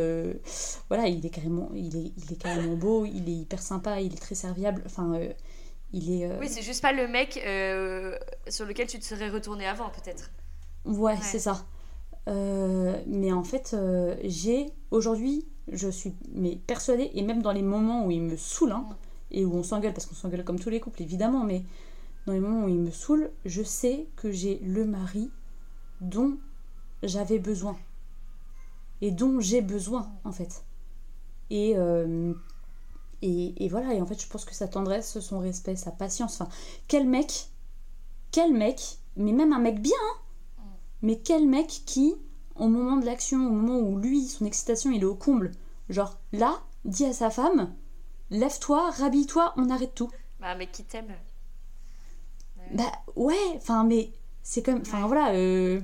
[0.89, 4.13] voilà il est carrément il est il est carrément beau il est hyper sympa il
[4.15, 5.19] est très serviable enfin
[5.93, 7.35] il est Oui, c'est juste pas le mec
[8.49, 10.31] sur lequel tu te serais retourné avant, peut-être.
[10.85, 11.19] ouais, Ouais.
[11.23, 11.65] c'est ça
[12.29, 17.63] Euh, mais en fait euh, j'ai aujourd'hui je suis mais persuadée et même dans les
[17.63, 18.85] moments où il me saoule hein,
[19.31, 21.63] et où on s'engueule parce qu'on s'engueule comme tous les couples évidemment mais
[22.27, 25.31] dans les moments où il me saoule je sais que j'ai le mari
[26.01, 26.37] dont
[27.03, 27.77] j'avais besoin.
[29.01, 30.65] Et dont j'ai besoin en fait.
[31.51, 32.33] Et, euh,
[33.23, 36.41] et et voilà et en fait je pense que sa tendresse son respect sa patience
[36.41, 36.51] enfin
[36.89, 37.49] quel mec
[38.33, 40.19] quel mec mais même un mec bien hein,
[41.07, 42.15] mais quel mec qui
[42.57, 45.53] au moment de l'action au moment où lui son excitation il est au comble
[45.91, 47.75] genre là dit à sa femme
[48.31, 51.15] lève-toi rhabille-toi on arrête tout Bah, mec qui t'aime?
[52.71, 54.11] bah ouais, enfin mais
[54.43, 55.07] c'est comme, enfin Ouais.
[55.07, 55.81] voilà, euh,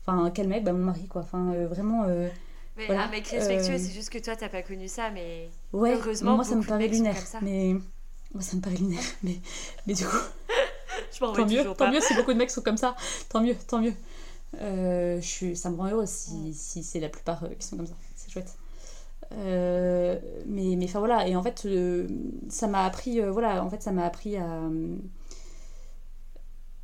[0.00, 2.28] enfin quel mec, bah mon mari quoi, enfin euh, vraiment, euh,
[2.76, 5.50] Mais Voilà, un mec respectueux, c'est juste que toi, t'as pas connu ça, mais.
[5.72, 7.74] ouais, Heureusement, moi ça me paraît lunaire, mais
[8.34, 9.40] moi ça me paraît lunaire, mais
[9.86, 10.16] mais du coup
[11.12, 11.88] Je m'en tant mieux, tant pas.
[11.88, 12.96] mieux si beaucoup de mecs sont comme ça,
[13.28, 13.94] tant mieux, tant mieux.
[14.60, 17.76] Euh, je suis, ça me rend heureuse si, si c'est la plupart euh, qui sont
[17.76, 18.54] comme ça, c'est chouette.
[19.32, 22.06] Euh, mais mais enfin voilà, et en fait euh,
[22.50, 24.60] ça m'a appris, euh, voilà, en fait ça m'a appris à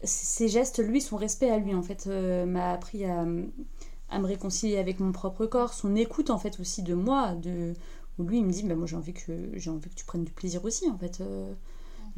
[0.04, 3.24] ces gestes, lui, son respect à lui, en fait, m'a appris à,
[4.10, 7.74] à me réconcilier avec mon propre corps, son écoute, en fait, aussi de moi, de
[8.18, 10.24] où lui, il me dit, bah, moi, j'ai envie, que, j'ai envie que tu prennes
[10.24, 11.20] du plaisir aussi, en fait.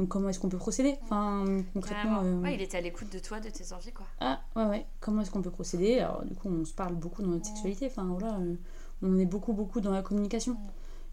[0.00, 0.96] Donc, comment est-ce qu'on peut procéder?
[1.02, 2.22] Enfin, concrètement...
[2.24, 4.06] Euh, Ouais, il était à l'écoute de toi, de tes envies, quoi.
[4.20, 4.86] Ah, ouais, ouais.
[4.98, 5.98] Comment est-ce qu'on peut procéder?
[5.98, 7.86] Alors, du coup, on se parle beaucoup dans notre sexualité.
[7.86, 8.54] Enfin, voilà, euh,
[9.02, 10.56] on est beaucoup, beaucoup dans la communication.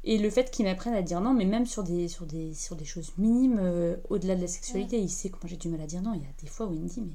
[0.06, 2.78] Et le fait qu'il m'apprenne à dire non, mais même sur des, sur des, sur
[2.78, 5.82] des choses minimes, euh, au-delà de la sexualité, il sait que moi j'ai du mal
[5.82, 6.14] à dire non.
[6.14, 7.12] Il y a des fois où il me dit, mais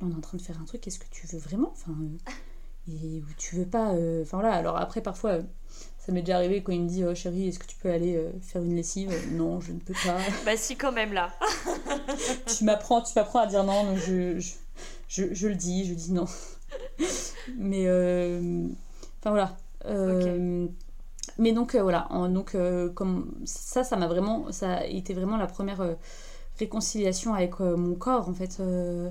[0.00, 1.70] là, on est en train de faire un truc, est-ce que tu veux vraiment?
[1.72, 1.96] Enfin,
[2.86, 3.92] et où tu veux pas.
[4.20, 4.52] Enfin, voilà.
[4.52, 5.38] Alors, après, parfois.
[6.08, 8.16] Ça m'est déjà arrivé quand il me dit oh, chérie est-ce que tu peux aller
[8.16, 9.12] euh, faire une lessive?
[9.32, 10.16] Non je ne peux pas.
[10.46, 11.30] Bah si, quand même, là.
[12.56, 14.54] tu m'apprends tu m'apprends à dire non donc je, je,
[15.08, 16.24] je, je le dis je dis non.
[17.58, 18.68] Mais euh,
[19.20, 19.58] enfin voilà.
[19.84, 20.66] Euh,
[21.36, 22.10] mais donc voilà.
[22.10, 22.56] En- donc
[22.94, 25.94] comme ça ça m'a vraiment ça a été vraiment la première
[26.58, 28.56] réconciliation avec mon corps en fait.
[28.60, 29.10] Euh,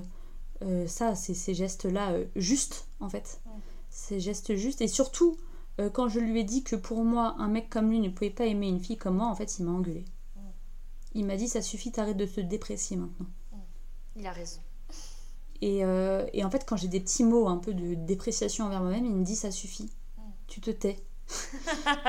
[0.88, 3.40] ça c'est ces gestes là justes en fait.
[3.88, 4.80] Ces gestes justes.
[4.80, 5.36] Et surtout
[5.80, 8.30] euh, quand je lui ai dit que pour moi un mec comme lui ne pouvait
[8.30, 10.04] pas aimer une fille comme moi en fait il m'a engueulé
[11.14, 13.26] il m'a dit ça suffit t'arrêtes de te déprécier maintenant
[14.16, 14.60] Il a raison.
[15.62, 18.80] et, euh, et en fait, quand j'ai des petits mots un peu de dépréciation envers
[18.82, 19.90] moi-même, il me dit ça suffit,
[20.46, 20.96] tu te tais.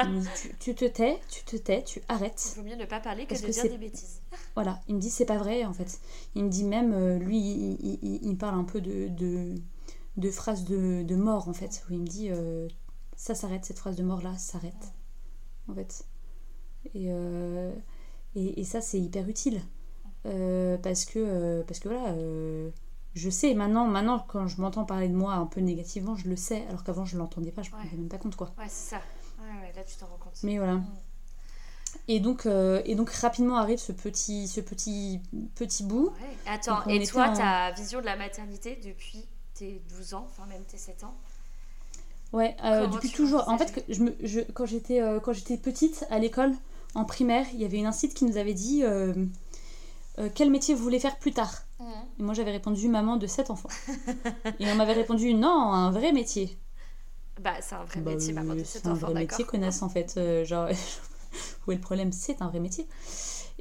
[0.05, 2.53] Il dit, tu, tu te tais, tu te tais, tu Il arrêtes.
[2.57, 4.21] vaut mieux ne pas parler que Parce de que dire des bêtises.
[4.55, 5.99] Voilà, il me dit c'est pas vrai en fait.
[6.35, 9.55] Il me dit même, euh, lui, il, il- il- il parle un peu de, de,
[10.17, 12.67] de phrases de, de mort en fait, où il me dit euh,
[13.19, 14.93] ça s'arrête, cette phrase de mort là s'arrête
[15.69, 16.05] en fait.
[16.95, 17.73] Et, euh,
[18.35, 19.61] et, et ça c'est hyper utile
[20.25, 22.13] Euh, parce, que, euh, parce que voilà,
[23.15, 26.35] je sais maintenant, maintenant quand je m'entends parler de moi un peu négativement, je le
[26.35, 28.47] sais, alors qu'avant je l'entendais pas, je ne me rendais même pas compte quoi.
[28.57, 29.01] Ouais, c'est ça.
[29.41, 30.37] Ouais, ouais, là, tu t'en rends compte.
[30.43, 30.81] Mais voilà.
[32.07, 35.21] Et donc, euh, et donc rapidement arrive ce petit, ce petit,
[35.55, 36.09] petit bout.
[36.09, 36.37] Ouais.
[36.47, 40.63] Attends, et toi, en- ta vision de la maternité depuis tes 12 ans, enfin même
[40.65, 41.15] tes 7 ans?
[42.31, 43.47] Ouais, euh, depuis toujours.
[43.49, 46.53] En fait, l'envisageais que je me, je, quand j'étais euh, quand j'étais petite à l'école,
[46.95, 49.13] en primaire, il y avait une incite qui nous avait dit euh,
[50.19, 51.63] euh, quel métier vous voulez faire plus tard?
[52.19, 53.69] Et moi, j'avais répondu maman de sept enfants.
[54.59, 56.57] Et on m'avait répondu non, un vrai métier.
[57.41, 59.81] Bah, c'est un vrai Bah, métier, maman de 7 c'est un enfants, vrai métier, connasse
[59.81, 60.15] en fait.
[60.17, 60.67] Euh, genre,
[61.67, 62.11] où est le problème?
[62.11, 62.85] C'est un vrai métier.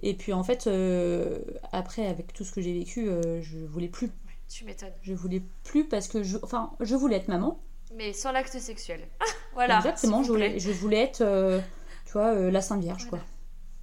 [0.03, 1.39] Et puis en fait, euh,
[1.73, 4.11] après, avec tout ce que j'ai vécu, euh, je voulais plus.
[4.49, 4.93] Tu m'étonnes.
[5.03, 7.61] Je voulais plus parce que je, enfin, je voulais être maman.
[7.95, 9.01] Mais sans l'acte sexuel.
[9.55, 9.77] voilà.
[9.79, 11.61] Exactement, je voulais, je voulais être, euh,
[12.07, 13.19] tu vois, euh, la Sainte Vierge, quoi.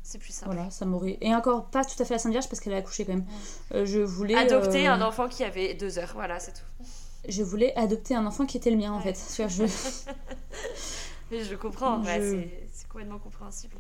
[0.03, 0.53] C'est plus simple.
[0.53, 1.17] Voilà, ça m'aurait.
[1.21, 3.25] Et encore pas tout à fait la Sainte Vierge parce qu'elle a accouché quand même.
[3.73, 4.35] Euh, je voulais.
[4.35, 6.89] Adopter euh, un enfant qui avait 2 heures, voilà, c'est tout.
[7.27, 9.13] Je voulais adopter un enfant qui était le mien en Ouais.
[9.13, 9.33] fait.
[9.35, 9.63] Tu vois, je-
[11.31, 13.77] Mais je comprends, ouais, Je- c'est- c'est complètement compréhensible.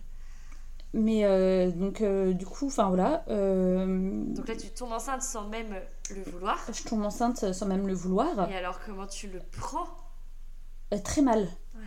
[0.93, 3.23] Mais euh, donc, euh, du coup, enfin voilà.
[3.27, 5.75] euh, Donc là, tu tombes enceinte sans même
[6.09, 6.57] le vouloir.
[6.73, 8.49] Je tombe enceinte sans même le vouloir.
[8.49, 9.85] Et alors, comment tu le prends?
[10.99, 11.41] Très mal.
[11.75, 11.81] Ouais.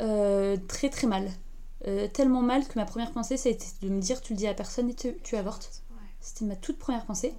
[0.00, 1.28] Euh, très très mal.
[1.86, 4.38] Euh, tellement mal que ma première pensée, ça a été de me dire tu le
[4.38, 5.82] dis à personne et tu, tu avortes.
[5.90, 5.96] Ouais.
[6.20, 7.34] C'était ma toute première pensée.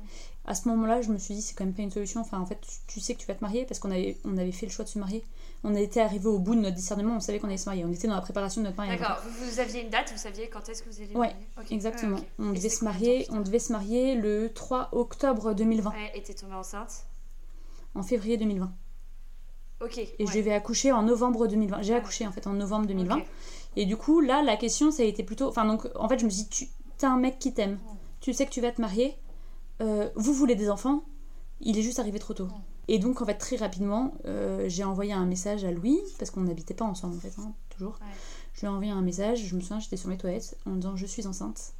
[0.45, 2.21] À ce moment-là, je me suis dit c'est quand même pas une solution.
[2.21, 4.37] Enfin, en fait, tu, tu sais que tu vas te marier parce qu'on avait, on
[4.37, 5.23] avait fait le choix de se marier.
[5.63, 7.83] On était arrivé au bout de notre discernement, on savait qu'on allait se marier.
[7.83, 8.99] On était dans la préparation de notre mariage.
[8.99, 11.71] D'accord, vous, aviez une date, vous saviez quand est-ce que vous alliez Ouais, marier Ok,
[11.73, 12.17] Exactement.
[12.17, 12.23] ok.
[12.39, 16.11] On Et devait se marier, on devait se marier le 3 octobre 2020, tard Ouais,
[16.15, 17.05] et t'es tombée enceinte?
[17.93, 18.71] En février 2020.
[20.19, 20.31] Et ouais.
[20.33, 21.81] je vais accoucher en novembre 2020.
[21.81, 23.17] J'ai accouché en fait en novembre 2020.
[23.17, 23.25] Ok.
[23.75, 25.47] Et du coup, là, la question, ça a été plutôt.
[25.47, 27.79] Enfin, donc, en fait, je me suis dit, tu as un mec qui t'aime,
[28.19, 29.15] tu sais que tu vas te marier,
[29.81, 31.03] euh, vous voulez des enfants,
[31.61, 32.47] il est juste arrivé trop tôt.
[32.87, 36.41] Et donc, en fait, très rapidement, euh, j'ai envoyé un message à Louis, parce qu'on
[36.41, 37.99] n'habitait pas ensemble, en fait, hein, toujours.
[38.01, 38.07] Ouais.
[38.53, 40.77] Je lui ai envoyé un message, je me souviens, j'étais sur mes toilettes, en me
[40.77, 41.73] disant, je suis enceinte.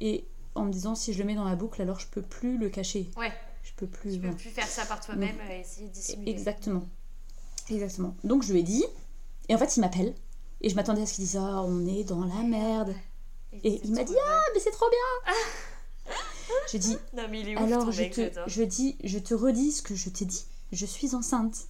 [0.00, 2.56] Et en me disant, si je le mets dans la boucle, alors je peux plus
[2.56, 3.10] le cacher.
[3.18, 4.14] Ouais, Je peux plus.
[4.14, 6.30] tu peux plus faire ça par toi-même et essayer de dissimuler.
[6.30, 6.82] Exactement.
[7.68, 8.14] Exactement.
[8.24, 8.84] Donc je lui ai dit,
[9.48, 10.14] et en fait il m'appelle,
[10.60, 12.94] et je m'attendais à ce qu'il dise Ah, on est dans la merde.
[13.52, 14.14] Et c'est il m'a dit.
[14.26, 15.34] Ah, mais c'est trop bien
[16.70, 19.72] J'ai dit Non, mais il est ouf Alors je te, je, dis, je te redis
[19.72, 21.66] ce que je t'ai dit, je suis enceinte.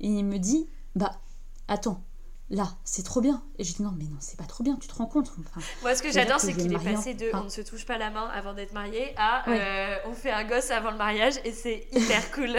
[0.00, 1.20] Et il me dit Bah,
[1.68, 2.02] attends,
[2.50, 3.42] là, c'est trop bien.
[3.58, 5.60] Et j'ai dit Non, mais non, c'est pas trop bien, tu te rends compte enfin,
[5.82, 7.96] Moi, ce que j'adore, c'est je qu'il est passé de on ne se touche pas
[7.98, 9.58] la main avant d'être marié à Ouais.
[9.60, 12.56] euh, on fait un gosse avant le mariage et c'est hyper cool.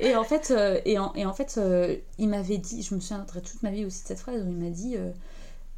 [0.00, 3.00] Et en fait, euh, et en, et en fait euh, il m'avait dit, je me
[3.00, 4.96] souviendrai toute ma vie aussi de cette phrase où il m'a dit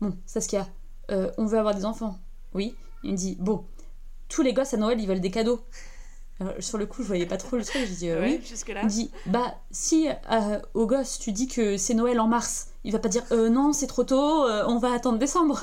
[0.01, 0.67] Bon, Saskia,
[1.11, 2.19] on veut avoir des enfants.
[2.55, 2.75] Oui.
[3.05, 3.65] Il me dit Bon,
[4.29, 5.61] tous les gosses à Noël, ils veulent des cadeaux.
[6.43, 7.83] Alors, sur le coup, je voyais pas trop le truc.
[7.87, 8.47] J'ai dit euh, ouais, Oui.
[8.47, 8.81] jusque-là.
[8.83, 12.69] Il me dit Bah, si euh, au gosse, tu dis que c'est Noël en mars,
[12.85, 15.63] il va pas dire euh, Non, c'est trop tôt, euh, on va attendre décembre.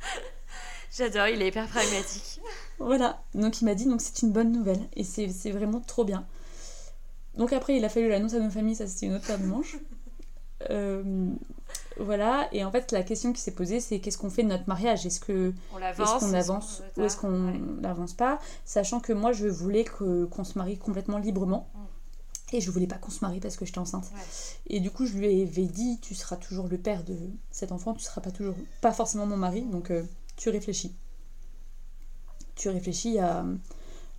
[0.96, 2.40] J'adore, il est hyper pragmatique.
[2.78, 6.04] Voilà, donc il m'a dit, donc c'est une bonne nouvelle, et c'est c'est vraiment trop
[6.04, 6.24] bien.
[7.36, 9.44] Donc après, il a fallu l'annonce à nos familles, ça c'était une autre paire de
[9.46, 9.76] manches.
[11.98, 14.68] Voilà, et en fait, la question qui s'est posée, c'est qu'est-ce qu'on fait de notre
[14.68, 15.04] mariage?
[15.04, 16.20] Est-ce que On est-ce l'avance.
[16.20, 17.58] qu'on avance ou est-ce qu'on Ouais.
[17.80, 18.38] n'avance pas?
[18.64, 21.68] Sachant que moi, je voulais que- qu'on se marie complètement librement.
[21.74, 21.78] Mm.
[22.54, 24.04] Et je voulais pas qu'on se marie parce que j'étais enceinte.
[24.14, 24.20] Ouais.
[24.68, 27.16] Et du coup, je lui avais dit, tu seras toujours le père de
[27.50, 30.02] cet enfant, tu seras pas toujours, pas forcément mon mari, donc euh,
[30.36, 30.94] tu réfléchis.
[32.54, 33.44] Tu réfléchis à,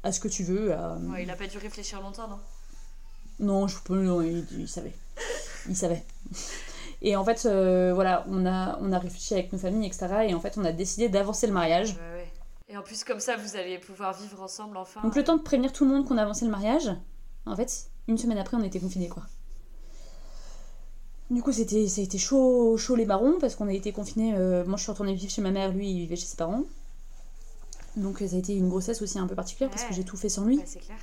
[0.04, 0.74] à ce que tu veux.
[0.74, 0.96] À...
[0.98, 2.40] Ouais, il a pas dû réfléchir longtemps, non?
[3.40, 4.94] Non, je peux, non, il, il savait.
[5.68, 6.04] Il savait.
[7.02, 10.08] Et en fait, euh, voilà, on a, on a réfléchi avec nos familles, etc.
[10.28, 11.94] Et en fait, on a décidé d'avancer le mariage.
[11.94, 12.28] Ouais, ouais.
[12.68, 15.02] Et en plus, comme ça, vous allez pouvoir vivre ensemble enfin.
[15.02, 16.92] Donc le temps de prévenir tout le monde qu'on avançait le mariage,
[17.46, 19.24] en fait, une semaine après, on était confinés, quoi.
[21.32, 24.34] Du coup, c'était, ça a été chaud, chaud les marrons, parce qu'on a été confinés.
[24.36, 26.64] euh, moi, je suis retournée vivre chez ma mère, lui, il vivait chez ses parents.
[27.96, 30.30] Donc, ça a été une grossesse aussi un peu particulière, parce que j'ai tout fait
[30.30, 30.58] sans lui.
[30.58, 30.98] Ouais, c'est clair.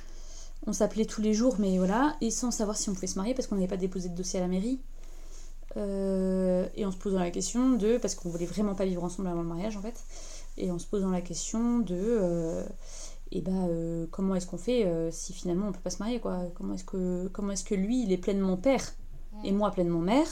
[0.65, 3.33] On s'appelait tous les jours, mais voilà, et sans savoir si on pouvait se marier,
[3.33, 4.79] parce qu'on n'avait pas déposé de dossier à la mairie.
[5.77, 7.97] Euh, et en se posant la question de.
[7.97, 10.03] Parce qu'on voulait vraiment pas vivre ensemble avant le mariage, en fait.
[10.57, 11.95] Et en se posant la question de.
[11.95, 12.63] euh,
[13.31, 16.43] et bah, euh, comment est-ce qu'on fait si finalement on peut pas se marier, quoi?
[16.55, 18.93] Comment est-ce que, comment est-ce que lui, il est pleinement père,
[19.43, 20.27] et moi pleinement mère,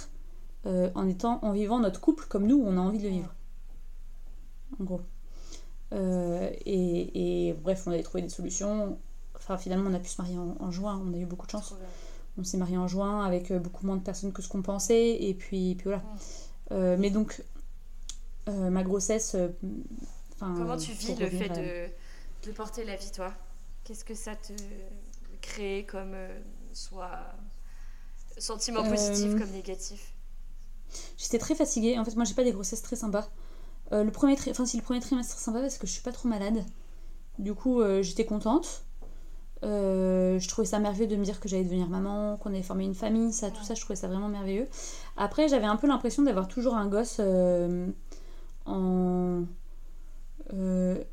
[0.66, 3.36] en, étant, en vivant notre couple comme nous, on a envie de le vivre
[4.80, 5.02] En gros.
[5.92, 8.98] Et, et bref, on avait trouvé des solutions.
[9.36, 11.02] Enfin, finalement, on a pu se marier en juin.
[11.06, 11.76] On a eu beaucoup de chance.
[12.38, 15.24] On s'est marié en juin avec euh, beaucoup moins de personnes que ce qu'on pensait.
[15.24, 16.04] Et puis, puis voilà.
[16.72, 17.44] Euh, mais donc,
[18.50, 19.36] euh, ma grossesse.
[19.36, 19.50] euh,
[20.40, 23.34] Comment tu vis le fait de, de porter la vie, toi?
[23.84, 24.54] Qu'est-ce que ça te
[25.42, 26.16] crée comme
[26.74, 27.20] soit
[28.38, 30.14] sentiment positif comme négatif?
[31.18, 31.98] J'étais très fatiguée.
[31.98, 33.30] En fait, moi, j'ai pas des grossesses très sympas.
[33.92, 36.66] Le premier enfin, si le premier trimestre sympa parce que je suis pas trop malade.
[37.40, 38.85] Du coup, j'étais contente.
[39.64, 42.84] Euh, je trouvais ça merveilleux de me dire que j'allais devenir maman, qu'on allait former
[42.86, 44.68] une famille, ça, tout ça, je trouvais ça vraiment merveilleux.
[45.18, 47.88] Après, j'avais un peu l'impression d'avoir toujours un gosse euh,
[48.66, 49.44] en.
[50.54, 51.04] euh,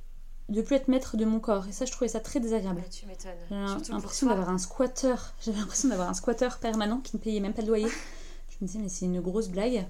[0.48, 1.66] de plus être maître de mon corps.
[1.68, 2.81] Et ça, je trouvais ça très désagréable.
[2.83, 3.33] Ouais, Tu m'étonnes.
[3.78, 5.14] J'avais l'impression d'avoir un squatter.
[5.40, 7.88] J'avais l'impression d'avoir un squatter permanent qui ne payait même pas de loyer.
[8.62, 9.85] Je me disais, mais c'est une grosse blague.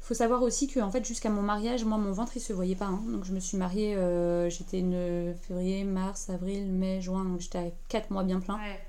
[0.00, 2.74] Faut savoir aussi que, en fait, jusqu'à mon mariage, moi, mon ventre, il se voyait
[2.74, 2.86] pas.
[2.86, 3.00] hein.
[3.06, 7.24] Donc, je me suis mariée, euh, j'étais une février, mars, avril, mai, juin.
[7.24, 8.80] Donc, j'étais à 4 mois bien plein Ouais,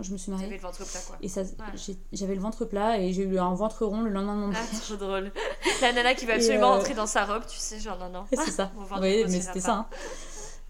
[0.00, 0.48] je me suis mariée.
[0.48, 1.16] le ventre plat, quoi.
[1.22, 1.42] Et ça,
[2.12, 4.54] j'avais le ventre plat et j'ai eu un ventre rond le lendemain de mon Ah,
[4.54, 4.80] mariage.
[4.80, 5.30] trop drôle.
[5.80, 8.24] La nana qui va absolument euh, entrer dans sa robe, tu sais, genre non, non.
[8.32, 8.72] C'est ça.
[9.00, 9.72] Oui, mais c'était ça.
[9.74, 9.86] hein.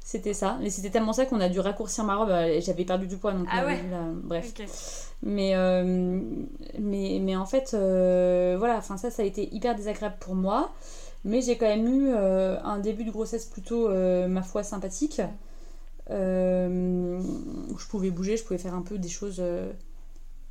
[0.07, 0.59] C'était ça.
[0.61, 2.29] Mais c'était tellement ça qu'on a dû raccourcir ma robe.
[2.29, 3.83] euh, J'avais perdu du poids, donc Ah ouais.
[3.91, 4.53] la- Bref.
[4.59, 4.67] Ok.
[5.27, 6.21] Mais, euh,
[6.79, 10.71] mais, mais en fait, euh, voilà, enfin ça, ça a été hyper désagréable pour moi.
[11.25, 15.23] Mais j'ai quand même eu euh, un début de grossesse plutôt, ma foi, sympathique.
[16.11, 16.13] Où
[17.79, 19.43] je pouvais bouger, je pouvais faire un peu des choses.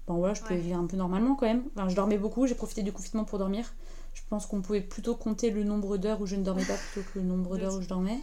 [0.07, 0.61] Bon voilà, je pouvais Ouais.
[0.61, 1.63] vivre un peu normalement quand même.
[1.75, 3.71] Enfin, je dormais beaucoup, j'ai profité du confinement pour dormir.
[4.15, 7.07] Je pense qu'on pouvait plutôt compter le nombre d'heures où je ne dormais pas plutôt
[7.13, 8.17] que le nombre d'heures où je dormais.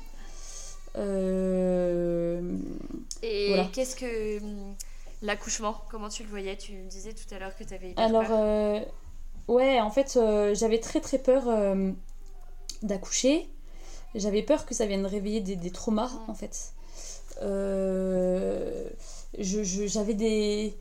[3.22, 3.68] Et Voilà.
[3.72, 4.40] qu'est-ce que
[5.22, 6.56] l'accouchement Comment tu le voyais?
[6.56, 8.38] Tu me disais tout à l'heure que t'avais hyper Alors, peur.
[8.38, 8.80] euh,
[9.48, 11.90] ouais, en fait, euh, j'avais très très peur euh,
[12.82, 13.48] d'accoucher.
[14.14, 16.30] J'avais peur que ça vienne réveiller des, des traumas, Mm.
[16.30, 16.72] en fait.
[17.42, 18.88] Euh,
[19.38, 20.74] je- je- J'avais des.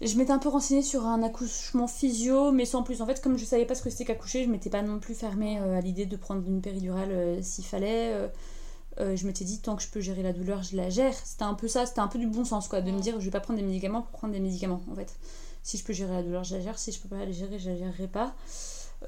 [0.00, 3.02] Je m'étais un peu renseignée sur un accouchement physio, mais sans plus.
[3.02, 5.14] En fait, comme je savais pas ce que c'était qu'accoucher, je m'étais pas non plus
[5.14, 8.12] fermée euh, à l'idée de prendre une péridurale euh, s'il fallait.
[8.98, 11.14] Euh, je m'étais dit, tant que je peux gérer la douleur, je la gère.
[11.14, 13.24] C'était un peu ça, c'était un peu du bon sens, quoi, de me dire, je
[13.24, 15.16] vais pas prendre des médicaments pour prendre des médicaments, en fait.
[15.62, 16.78] Si je peux gérer la douleur, je la gère.
[16.78, 18.34] Si je peux pas la gérer, je la gérerai pas.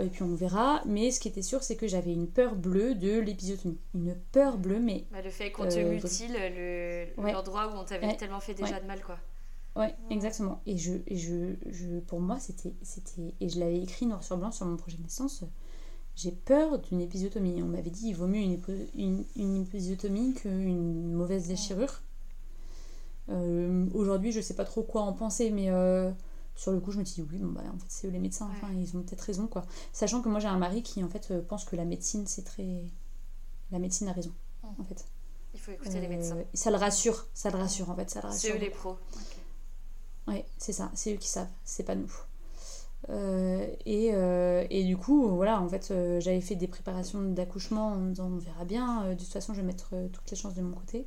[0.00, 0.82] Euh, Et puis on verra.
[0.86, 3.78] Mais ce qui était sûr, c'est que j'avais une peur bleue de l'épisiotomie.
[3.94, 7.32] Une peur bleue, mais Bah, le fait qu'on te euh, mutile le- Ouais.
[7.32, 8.16] l'endroit où on t'avait Ouais.
[8.16, 8.80] tellement fait déjà Ouais.
[8.82, 9.18] de mal, quoi.
[9.74, 10.60] Ouais, exactement.
[10.66, 14.36] Et je, et je, je, pour moi, c'était, c'était, et je l'avais écrit noir sur
[14.36, 15.44] blanc sur mon projet de naissance.
[16.14, 17.62] J'ai peur d'une épisiotomie.
[17.62, 22.02] On m'avait dit il vaut mieux une, épo- une, une épisiotomie qu'une mauvaise déchirure.
[23.28, 26.10] Euh, aujourd'hui, je sais pas trop quoi en penser, mais euh,
[26.54, 28.48] sur le coup, je me dis oui, bon, bah, en fait, c'est eux les médecins.
[28.52, 29.64] Enfin, ils ont peut-être raison, quoi.
[29.92, 32.42] Sachant que moi, j'ai un mari qui, en fait, euh, pense que la médecine, c'est
[32.44, 32.84] très.
[33.70, 34.32] La médecine a raison,
[34.64, 35.06] en fait.
[35.54, 36.36] Il faut écouter les médecins.
[36.52, 38.50] Ça le rassure, ça le rassure, en fait, ça le rassure.
[38.50, 38.96] C'est eux les pros.
[40.28, 42.12] Ouais, c'est ça, c'est eux qui savent, c'est pas nous.
[43.10, 47.88] Euh, et, euh, et du coup, voilà, en fait, euh, j'avais fait des préparations d'accouchement
[47.88, 50.54] en me disant on verra bien, de toute façon, je vais mettre toutes les chances
[50.54, 51.06] de mon côté.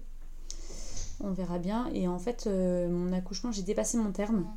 [1.20, 1.88] On verra bien.
[1.94, 4.48] Et en fait, mon accouchement, j'ai dépassé mon terme.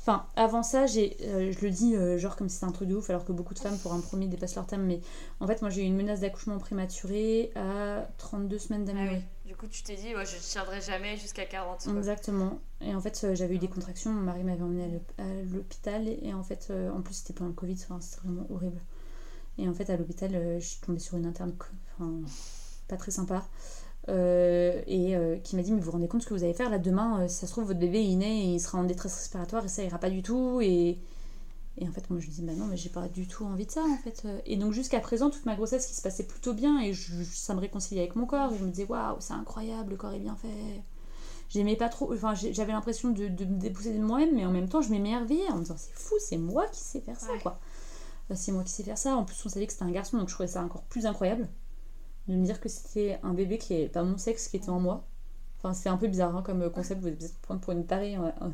[0.00, 3.08] Enfin, avant ça, j'ai, je le dis genre comme si c'était un truc de ouf,
[3.08, 4.82] alors que beaucoup de femmes pour un premier dépassent leur terme.
[4.84, 5.00] Mais
[5.40, 9.08] en fait, moi j'ai eu une menace d'accouchement prématuré à 32 semaines Ah d'aménorrhée.
[9.08, 9.24] oui.
[9.54, 11.84] Du coup, tu t'es dit, ouais, je ne tiendrai jamais jusqu'à 40.
[11.84, 11.92] quoi.
[11.96, 12.58] Exactement.
[12.80, 14.10] Et en fait, euh, j'avais eu des contractions.
[14.10, 16.08] Mon mari m'avait emmené à l'hôp- à l'hôpital.
[16.08, 17.76] Et en fait, euh, en plus, c'était pendant le Covid.
[17.84, 18.80] Enfin, c'était vraiment horrible.
[19.58, 21.54] Et en fait, à l'hôpital, euh, je suis tombée sur une interne
[22.00, 22.12] enfin,
[22.88, 23.46] pas très sympa.
[24.08, 26.54] euh, et euh, qui m'a dit Mais vous vous rendez compte ce que vous allez
[26.54, 26.70] faire?
[26.70, 28.84] Là demain euh, Si ça se trouve, votre bébé il naît et il sera en
[28.84, 30.60] détresse respiratoire et ça ira pas du tout.
[30.62, 30.98] Et,
[31.78, 33.66] et en fait, moi je lui dis Bah non, mais j'ai pas du tout envie
[33.66, 34.26] de ça en fait.
[34.46, 37.54] Et donc, jusqu'à présent, toute ma grossesse qui se passait plutôt bien et je- ça
[37.54, 38.52] me réconciliait avec mon corps.
[38.52, 40.48] Et je me disais Waouh, c'est incroyable, le corps est bien fait
[41.50, 44.68] j'aimais pas trop enfin j'avais l'impression de, de me déposséder de moi-même mais en même
[44.68, 47.38] temps je m'émerveillais en me disant c'est fou c'est moi qui sais faire ça Ouais.
[47.38, 47.60] quoi
[48.30, 50.16] Bah, c'est moi qui sais faire ça en plus on savait que c'était un garçon
[50.18, 51.48] donc je trouvais ça encore plus incroyable
[52.28, 54.80] de me dire que c'était un bébé qui est pas mon sexe qui était en
[54.80, 55.04] moi
[55.58, 58.24] enfin c'est un peu bizarre hein, comme concept vous êtes prendre pour une tarée en,
[58.24, 58.46] en,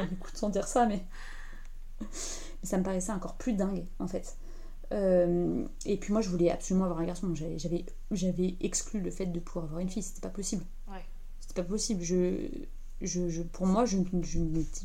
[0.00, 1.04] en écoutant dire ça mais
[2.64, 4.36] ça me paraissait encore plus dingue en fait
[4.92, 9.40] Euh, et puis moi je voulais absolument avoir un garçon j'avais exclu le fait de
[9.40, 11.04] pouvoir avoir une fille c'était pas possible Ouais.
[11.40, 12.02] c'était pas possible.
[12.02, 12.48] Je,
[13.00, 14.38] je, je- pour moi, je, ne- je,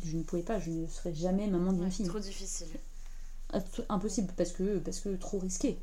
[0.04, 2.08] je ne pouvais pas, je ne serais jamais maman d'une Ouais, fille.
[2.08, 2.68] trop difficile.
[3.90, 5.80] Impossible, parce que, parce que trop risqué.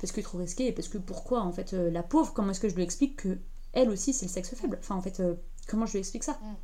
[0.00, 2.60] Parce que trop risqué, et parce que pourquoi, en fait, euh, la pauvre, comment est-ce
[2.60, 3.38] que je lui explique que
[3.72, 4.78] elle aussi, c'est le sexe faible?
[4.80, 5.34] Enfin, en fait, euh,
[5.66, 6.32] comment je lui explique ça?
[6.32, 6.54] Mm.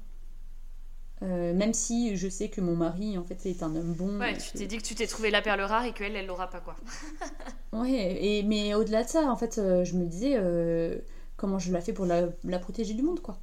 [1.22, 4.18] Euh, Même si je sais que mon mari, en fait, est un homme bon.
[4.18, 6.26] Ouais, et tu t'es dit que tu t'es trouvé la perle rare et qu'elle, elle
[6.26, 6.76] l'aura pas, quoi.
[7.72, 10.98] Ouais, et, mais au-delà de ça, en fait, euh, je me disais euh,
[11.36, 13.38] comment je la fais pour la, la protéger du monde, quoi.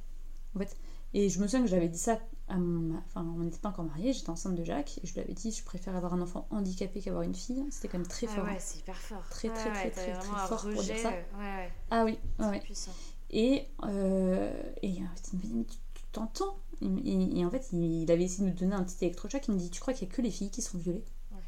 [0.54, 0.76] En fait.
[1.14, 2.96] Et je me souviens que j'avais dit ça à mon.
[3.06, 5.50] Enfin, on n'était pas encore mariés, j'étais enceinte de Jacques, et je lui avais dit
[5.50, 7.64] je préfère avoir un enfant handicapé qu'avoir une fille.
[7.70, 8.44] C'était quand même très Ah fort.
[8.44, 8.56] ouais, hein.
[8.60, 9.24] c'est hyper fort.
[9.30, 11.08] Très, Ouais, très, ouais, très, très, très fort pour dire ça.
[11.08, 12.60] euh, Ouais, ouais, Ah oui, ouais.
[12.60, 12.92] puissant.
[13.30, 18.02] Et, euh, et en fait, il me dit mais tu t'entends et, en fait, il,
[18.02, 19.46] il avait essayé de me donner un petit électrochoc.
[19.48, 21.38] Il me dit Tu crois qu'il n'y a que les filles qui sont violées Ouais.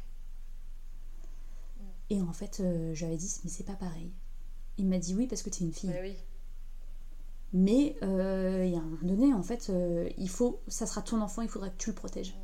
[2.09, 4.11] Et en fait, euh, j'avais dit Mais c'est pas pareil.
[4.77, 5.89] Il m'a dit Oui, parce que tu es une fille.
[5.89, 6.15] Bah oui.
[7.53, 11.01] Mais euh, il y a un moment donné, en fait, euh, il faut, ça sera
[11.03, 12.35] ton enfant, il faudra que tu le protèges.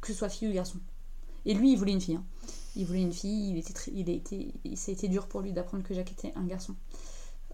[0.00, 0.78] Que ce soit fille ou garçon.
[1.46, 2.14] Et lui, il voulait une fille.
[2.16, 2.24] hein.
[2.76, 5.52] Il voulait une fille, il était il a été, ça a été dur pour lui
[5.52, 6.74] d'apprendre que Jacques était un garçon.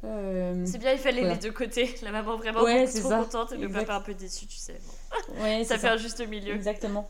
[0.05, 1.35] Euh, C'est bien, il fallait Voilà.
[1.35, 1.95] les deux côtés.
[2.03, 3.19] La maman vraiment Ouais, trop ça.
[3.19, 3.81] contente et le Exact.
[3.81, 4.79] papa un peu déçu, tu sais.
[5.29, 5.43] Bon.
[5.43, 6.55] ouais, Ça fait un juste milieu.
[6.55, 7.09] Exactement.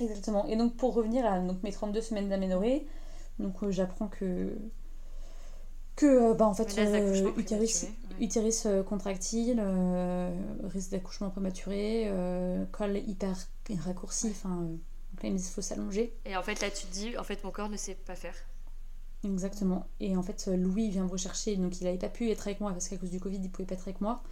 [0.00, 0.46] Exactement.
[0.46, 2.86] Et donc pour revenir à donc, mes 32 semaines d'aménorrhée,
[3.38, 4.56] donc euh, j'apprends que
[5.96, 7.90] que euh, bah en fait euh, utérus, ouais.
[8.24, 9.62] utérus contractile,
[10.64, 12.10] risque d'accouchement prématuré,
[12.72, 13.36] col hyper
[13.84, 14.66] raccourci, enfin
[15.20, 16.14] qu'il faut s'allonger.
[16.24, 18.34] Et en fait, là, tu te dis, en fait, mon corps ne sait pas faire.
[19.22, 19.86] Exactement.
[20.00, 22.72] Et en fait, Louis vient me rechercher, donc il n'avait pas pu être avec moi
[22.72, 24.22] parce qu'à cause du Covid, il pouvait pas être avec moi.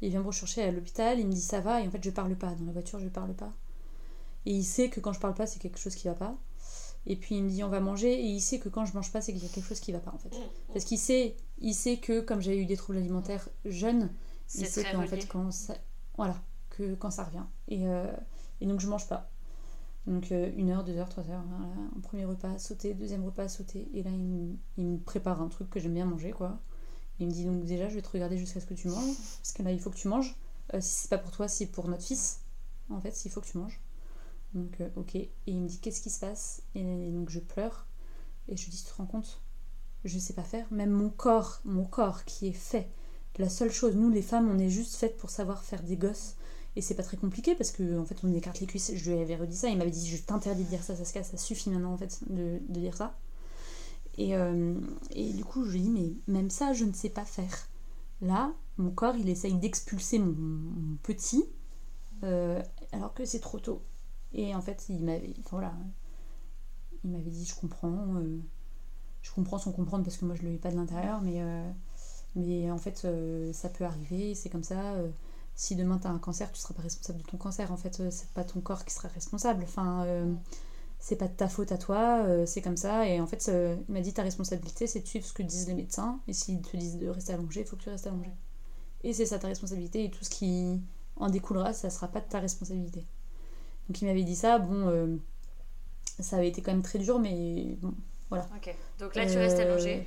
[0.00, 2.10] Il vient me rechercher à l'hôpital, il me dit ça va, et en fait, je
[2.10, 2.54] parle pas.
[2.54, 3.52] Dans la voiture, je parle pas.
[4.46, 6.36] Et il sait que quand je parle pas, c'est quelque chose qui va pas.
[7.06, 9.10] Et puis il me dit on va manger, et il sait que quand je mange
[9.12, 10.30] pas, c'est qu'il y a quelque chose qui va pas en fait.
[10.72, 14.10] Parce qu'il sait, il sait que comme j'ai eu des troubles alimentaires jeunes,
[14.54, 15.74] il sait qu'en fait quand ça,
[16.16, 16.36] voilà,
[16.70, 17.44] que quand ça revient.
[17.68, 18.10] Et, euh,
[18.60, 19.30] et donc je mange pas.
[20.08, 21.44] Donc euh, une heure, deux heures, trois heures,
[21.96, 23.88] un premier repas sauté, deuxième repas sauté.
[23.92, 26.60] Et là il me, il prépare un truc que j'aime bien manger quoi.
[27.20, 29.52] Il me dit donc déjà je vais te regarder jusqu'à ce que tu manges, parce
[29.52, 30.34] que là il faut que tu manges.
[30.72, 32.40] Euh, si c'est pas pour toi, c'est pour notre fils.
[32.90, 33.80] En fait, s'il faut que tu manges.
[34.54, 35.14] Donc euh, ok.
[35.14, 36.62] Et il me dit qu'est-ce qui se passe?
[36.74, 37.86] Et donc je pleure.
[38.48, 39.42] Et je dis tu te rends compte?
[40.04, 40.66] Je sais pas faire.
[40.70, 42.90] Même mon corps, mon corps qui est fait.
[43.36, 46.36] La seule chose, nous les femmes, on est juste faites pour savoir faire des gosses.
[46.78, 48.92] Et c'est pas très compliqué parce que en fait on écarte les cuisses.
[48.94, 51.36] Je lui avais redit ça, il m'avait dit je t'interdis de dire ça, Saskia, ça
[51.36, 53.18] suffit maintenant en fait de, de dire ça.
[54.16, 54.78] Et, euh,
[55.10, 57.66] et du coup je lui dis mais même ça je ne sais pas faire.
[58.20, 61.44] Là, mon corps il essaye d'expulser mon, petit
[62.22, 62.62] euh,
[62.92, 63.82] alors que c'est trop tôt.
[64.32, 65.74] Et en fait il m'avait, voilà,
[67.02, 68.38] il m'avait dit je comprends, euh,
[69.22, 71.42] je comprends sans comprendre parce que moi je le vis pas de l'intérieur, mais
[72.36, 73.04] mais en fait
[73.52, 74.94] ça peut arriver, c'est comme ça.
[75.58, 77.72] Si demain tu as un cancer, tu seras pas responsable de ton cancer.
[77.72, 79.64] En fait, euh, c'est pas ton corps qui sera responsable.
[79.64, 80.32] Enfin, euh,
[81.00, 83.08] c'est pas de ta faute à toi, euh, c'est comme ça.
[83.08, 85.66] Et en fait, euh, il m'a dit ta responsabilité, c'est de suivre ce que disent
[85.66, 86.20] les médecins.
[86.28, 88.30] Et s'ils te disent de rester allongé, il faut que tu restes allongé.
[89.02, 90.04] Et c'est ça ta responsabilité.
[90.04, 90.80] Et tout ce qui
[91.16, 93.04] en découlera, ça sera pas de ta responsabilité.
[93.88, 94.60] Donc il m'avait dit ça.
[94.60, 95.18] Bon,
[96.20, 97.94] ça avait été quand même très dur, mais bon,
[98.28, 98.46] voilà.
[98.56, 98.72] Ok.
[99.00, 100.06] Donc là, tu restes allongée.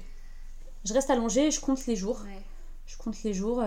[0.86, 2.22] Je reste allongée, je compte les jours.
[2.24, 2.42] Ouais.
[2.86, 3.62] Je compte les jours.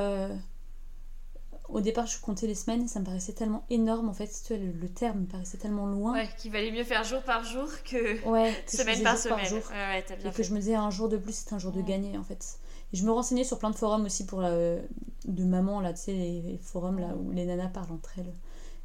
[1.71, 4.09] Euh, Au départ, je comptais les semaines et ça me paraissait tellement énorme.
[4.09, 6.13] En fait, tu vois, le, le terme me paraissait tellement loin.
[6.13, 9.47] Ouais, qu'il valait mieux faire jour par jour que Ouais, que je semaine par semaine.
[9.47, 9.63] jour.
[9.71, 11.59] Ouais, ouais, t'as bien Et que je me disais un jour de plus, c'est un
[11.59, 12.59] jour de gagner en fait.
[12.93, 14.77] Et je me renseignais sur plein de forums aussi pour la-
[15.25, 18.33] de maman, là, tu sais, les, les forums là où les nanas parlent entre elles.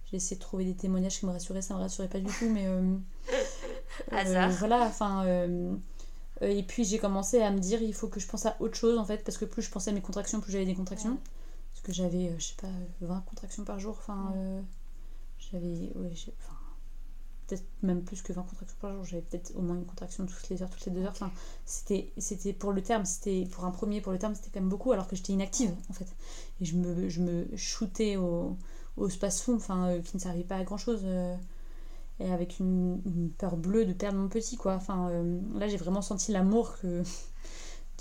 [0.10, 2.50] J'ai essayé de trouver des témoignages qui me rassuraient, ça me rassurait pas du tout,
[2.50, 2.66] mais.
[2.68, 2.96] euh,
[4.12, 4.50] Hasard.
[4.52, 5.26] voilà, enfin.
[5.26, 5.76] euh,
[6.42, 8.76] euh, et puis j'ai commencé à me dire, il faut que je pense à autre
[8.76, 11.18] chose en fait, parce que plus je pensais à mes contractions, plus j'avais des contractions.
[11.90, 12.68] Que j'avais, euh, je sais pas,
[13.02, 14.34] 20 contractions par jour, enfin.
[14.38, 14.62] euh,
[15.40, 15.92] j'avais.
[15.96, 16.56] Ouais, enfin.
[17.48, 20.50] Peut-être même plus que 20 contractions par jour, j'avais peut-être au moins une contraction toutes
[20.50, 21.12] les heures, toutes les deux heures.
[21.12, 21.32] Enfin,
[21.66, 24.70] c'était, c'était pour le terme, c'était pour un premier, pour le terme, c'était quand même
[24.70, 26.08] beaucoup, alors que j'étais inactive en fait.
[26.62, 28.58] Et je me, je me shootais au,
[28.98, 31.06] au space-fond, enfin, euh, qui ne servait pas à grand chose.
[32.20, 34.76] et avec une, une peur bleue de perdre mon petit, quoi.
[34.76, 37.04] Enfin, euh, là, j'ai vraiment senti l'amour que.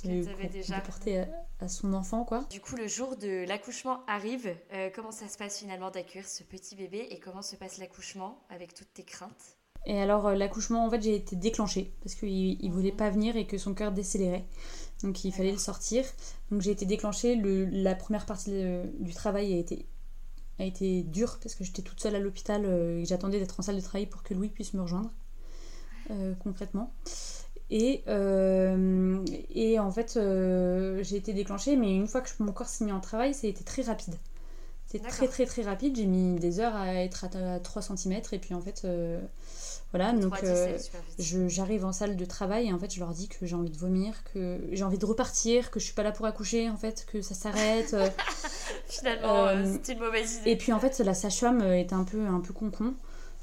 [0.02, 0.76] Que que- qu'on déjà.
[1.18, 1.26] à,
[1.60, 2.44] à son enfant, quoi.
[2.50, 4.54] Du coup, le jour de l'accouchement arrive.
[4.72, 8.38] Euh, comment ça se passe finalement d'accueillir ce petit bébé et comment se passe l'accouchement
[8.48, 9.56] avec toutes tes craintes?
[9.86, 12.96] Et alors, euh, l'accouchement, en fait, j'ai été déclenchée parce qu'il il voulait Mhm.
[12.96, 14.46] pas venir et que son cœur décélérait.
[15.02, 16.04] Donc, il fallait le sortir.
[16.50, 17.36] Donc, j'ai été déclenchée.
[17.36, 19.86] Le, la première partie de- du travail a été,
[20.58, 23.62] a été dure parce que j'étais toute seule à l'hôpital euh, et j'attendais d'être en
[23.62, 25.10] salle de travail pour que Louis puisse me rejoindre,
[26.10, 26.92] euh, concrètement.
[27.70, 29.18] Et, euh,
[29.54, 32.92] et en fait, euh, j'ai été déclenchée, mais une fois que mon corps s'est mis
[32.92, 34.14] en travail, ça a été très rapide.
[34.86, 35.94] C'était très très très rapide.
[35.96, 39.20] J'ai mis des heures à être à, 3 cm et puis en fait, euh,
[39.92, 40.12] voilà.
[40.12, 41.14] Donc, 3-10, c'est super vite.
[41.26, 43.68] je- j'arrive en salle de travail et en fait, je leur dis que j'ai envie
[43.68, 46.78] de vomir, que j'ai envie de repartir, que je suis pas là pour accoucher, en
[46.78, 47.94] fait, que ça s'arrête.
[48.88, 50.50] Finalement, c'était une mauvaise idée.
[50.52, 52.94] et puis en fait, la sage-femme était un peu, un peu con-con.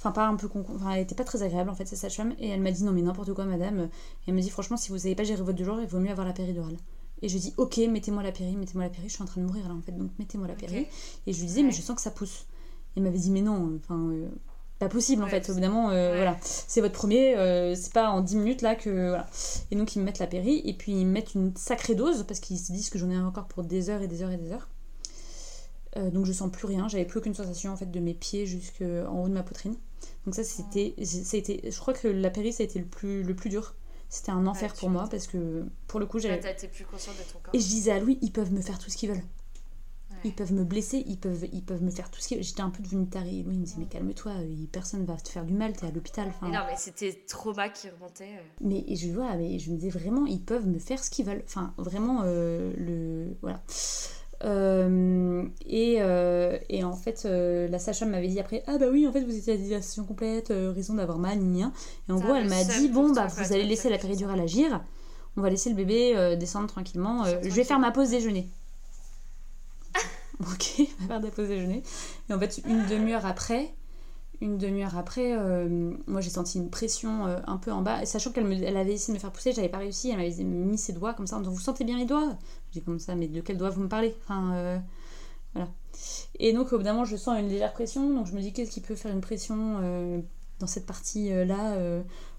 [0.06, 2.34] Enfin, pas un peu con Enfin, elle était pas très agréable en fait, cette sage-femme.
[2.38, 3.80] Et elle m'a dit non, mais n'importe quoi, madame.
[3.82, 6.12] Et elle m'a dit franchement, si vous savez pas gérer votre douleur, il vaut mieux
[6.12, 6.78] avoir la péridurale.
[7.24, 9.08] Et je dis ok, mettez-moi la péri, mettez-moi la péri.
[9.10, 10.86] Je suis en train de mourir là en fait, donc mettez-moi la péri.
[11.26, 12.46] Et je lui disais, mais je sens que ça pousse.
[12.96, 13.98] Et elle m'avait dit, mais non, enfin.
[14.12, 14.28] euh,
[14.78, 16.16] pas possible en fait, évidemment, euh, Ouais.
[16.18, 16.38] voilà.
[16.42, 18.90] C'est votre premier, euh, c'est pas en 10 minutes là que.
[19.10, 19.26] Voilà.
[19.72, 22.24] Et donc ils me mettent la péri, et puis ils me mettent une sacrée dose,
[22.28, 24.38] parce qu'ils se disent que j'en ai encore pour des heures et des heures et
[24.38, 24.68] des heures.
[25.98, 28.46] Euh, donc je sens plus rien, j'avais plus aucune sensation en fait de mes pieds
[28.46, 29.76] jusqu'en haut de ma poitrine.
[30.26, 33.36] Donc ça c'était, été, je crois que la péri ça a été le plus, le
[33.36, 33.76] plus dur.
[34.10, 36.40] C'était un enfer pour moi parce que pour le coup j'avais.
[36.68, 37.54] plus consciente de ton corps.
[37.56, 39.18] Et je disais à Louis, ils peuvent me faire tout ce qu'ils veulent.
[40.12, 40.18] Ouais.
[40.26, 42.46] Ils peuvent me blesser, ils peuvent, ils peuvent me faire tout ce qu'ils veulent.
[42.46, 43.42] J'étais un peu devenue tarée.
[43.44, 45.92] Louis il me disait, mais calme-toi, euh, personne va te faire du mal, t'es à
[45.92, 46.28] l'hôpital.
[46.28, 48.36] Enfin, Mais non, mais c'était trauma qui remontait.
[48.36, 48.42] euh.
[48.62, 51.26] mais et je vois, mais je me disais vraiment, ils peuvent me faire ce qu'ils
[51.26, 51.44] veulent.
[51.46, 53.36] Enfin, vraiment, euh, le.
[53.42, 53.62] Voilà.
[54.46, 59.08] Euh, et, euh, et en fait, euh, la sage-femme m'avait dit après Ah bah oui,
[59.08, 61.74] en fait, vous étiez à dilatation complète, raison d'avoir mal, ni rien.
[62.08, 64.84] Et en gros, elle le m'a dit Bon, bah, vous allez laisser la péridurale agir,
[65.38, 67.24] on va laisser le bébé descendre tranquillement.
[67.24, 67.50] Tranquille.
[67.50, 68.48] je vais faire ma pause déjeuner.
[70.42, 71.84] ok, on va faire la pause déjeuner.
[72.30, 73.74] Et en fait, une demi-heure après,
[74.46, 78.32] une demi-heure après, euh, moi j'ai senti une pression euh, un peu en bas, sachant
[78.32, 80.94] qu'elle elle avait essayé de me faire pousser, j'avais pas réussi, elle m'avait mis ses
[80.94, 82.38] doigts comme ça en disant Vous sentez bien les doigts?
[82.72, 84.16] J'ai dit comme ça, mais de quel doigt vous me parlez?
[84.24, 84.78] Enfin, euh,
[85.54, 85.70] voilà.
[86.40, 88.54] Et donc au bout d'un moment, je sens une légère pression, donc je me dis
[88.54, 89.80] Qu'est-ce qui peut faire une pression
[90.60, 91.78] dans cette partie-là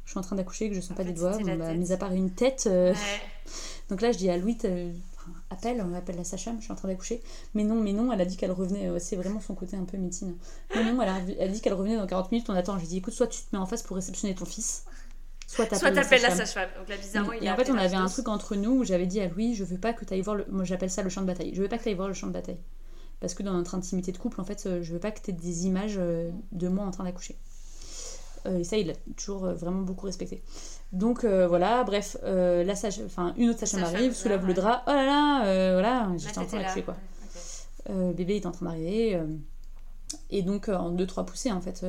[0.04, 1.74] Je suis en train d'accoucher, que je sens En pas fait, des doigts, bon, bah,
[1.74, 2.64] mis à part une tête.
[2.66, 2.94] Ouais.
[3.90, 4.58] donc là, je dis à Louis,
[5.50, 7.22] appelle, on appelle la sage-femme, je suis en train d'accoucher.
[7.54, 9.84] Mais non, mais non, elle a dit qu'elle revenait, euh, c'est vraiment son côté un
[9.84, 10.36] peu médecine.
[10.74, 12.74] Mais non, elle a, elle dit qu'elle revenait dans 40 minutes, on attend.
[12.76, 14.84] Je lui dis, écoute, soit tu te mets en face pour réceptionner ton fils,
[15.46, 16.68] soit t'appelles la sage-femme.
[16.78, 18.84] Donc là, bizarrement, il Et a en fait, on avait un truc entre nous où
[18.84, 20.46] j'avais dit à Louis, je veux pas que tu ailles voir le.
[20.50, 21.54] Moi, j'appelle ça le champ de bataille.
[21.54, 22.58] Je veux pas que tu ailles voir le champ de bataille.
[23.20, 25.30] Parce que dans notre intimité de couple, en fait, euh, je veux pas que tu
[25.30, 27.36] aies des images euh, de moi en train d'accoucher.
[28.44, 30.42] Euh, et ça, il a toujours euh, vraiment beaucoup respecté.
[30.92, 34.54] Donc euh, voilà, bref, euh, la sage, enfin une autre sage-femme arrive, soulève le ouais.
[34.54, 34.82] drap.
[34.86, 36.94] Oh là là, euh, voilà, Là, j'étais en train d'accoucher quoi.
[36.94, 37.94] Ouais, ok.
[38.08, 39.20] Le bébé est en train d'arriver.
[40.30, 41.84] et donc, en deux, trois poussées, en fait,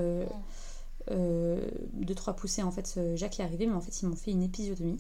[1.09, 4.31] euh, deux, trois poussées, en fait, Jacques est arrivé, mais en fait, ils m'ont fait
[4.31, 4.97] une épisiotomie.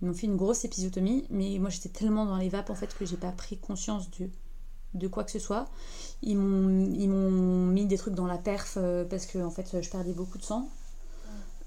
[0.00, 2.96] Ils m'ont fait une grosse épisiotomie, mais moi, j'étais tellement dans les vapes, en fait,
[2.96, 4.30] que j'ai pas pris conscience de,
[4.94, 5.68] de quoi que ce soit.
[6.22, 8.78] Ils m'ont ils m'ont mis des trucs dans la perf
[9.10, 10.68] parce que, en fait, je perdais beaucoup de sang.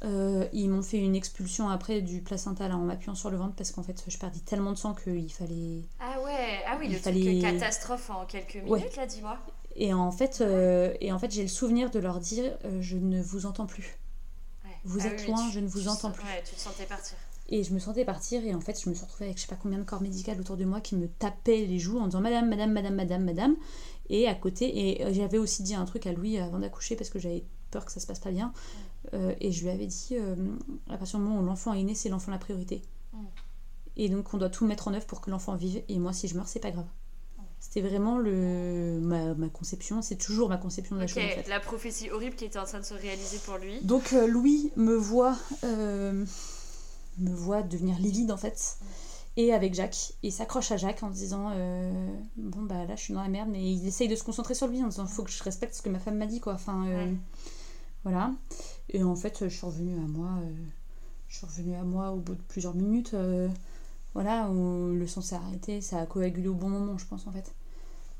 [0.03, 3.53] Euh, ils m'ont fait une expulsion après du placenta là, en m'appuyant sur le ventre
[3.55, 6.93] parce qu'en fait je perdais tellement de sang qu'il fallait Ah ouais, ah oui, Il
[6.93, 8.89] le fallait- truc catastrophe en quelques minutes, Ouais.
[8.97, 9.37] là, dis-moi.
[9.75, 12.97] Et en fait, euh, et en fait j'ai le souvenir de leur dire euh, je
[12.97, 13.99] ne vous entends plus.
[14.65, 14.71] Ouais.
[14.85, 16.23] Vous Ah êtes oui, loin, tu- je ne vous te entends sens- plus.
[16.25, 17.15] Ouais, tu te sentais partir.
[17.49, 19.47] Et je me sentais partir et en fait je me suis retrouvée avec je sais
[19.47, 22.21] pas combien de corps médical autour de moi qui me tapaient les joues en disant
[22.21, 23.55] madame, madame, madame, madame, madame.
[24.09, 27.19] Et à côté, et j'avais aussi dit un truc à Louis avant d'accoucher parce que
[27.19, 28.51] j'avais peur que ça se passe pas bien.
[29.13, 30.35] Euh, et je lui avais dit euh,
[30.89, 32.81] à partir du moment où l'enfant est né, c'est l'enfant la priorité.
[33.13, 33.17] Mm.
[33.97, 35.83] Et donc on doit tout mettre en œuvre pour que l'enfant vive.
[35.89, 36.87] Et moi si je meurs, c'est pas grave.
[37.61, 41.47] C'était vraiment le, ma, ma conception, c'est toujours ma conception de la chose en fait.
[41.47, 43.79] la prophétie horrible qui était en train de se réaliser pour lui.
[43.81, 46.25] Donc euh, Louis me voit, euh,
[47.19, 48.79] me voit devenir livide en fait.
[49.37, 50.13] et avec Jacques.
[50.23, 51.91] Il s'accroche à Jacques en se disant euh,
[52.35, 54.65] Bon, bah là, je suis dans la merde, mais il essaye de se concentrer sur
[54.65, 56.53] lui en disant Faut que je respecte ce que ma femme m'a dit, quoi.
[56.53, 56.87] Enfin,
[58.03, 58.31] voilà.
[58.91, 60.29] Et en fait, je suis revenue à moi.
[60.43, 60.53] euh,
[61.29, 63.13] je suis revenue à moi au bout de plusieurs minutes.
[63.13, 63.49] euh,
[64.13, 67.31] voilà, où le sang s'est arrêté, ça a coagulé au bon moment, je pense, en
[67.31, 67.53] fait.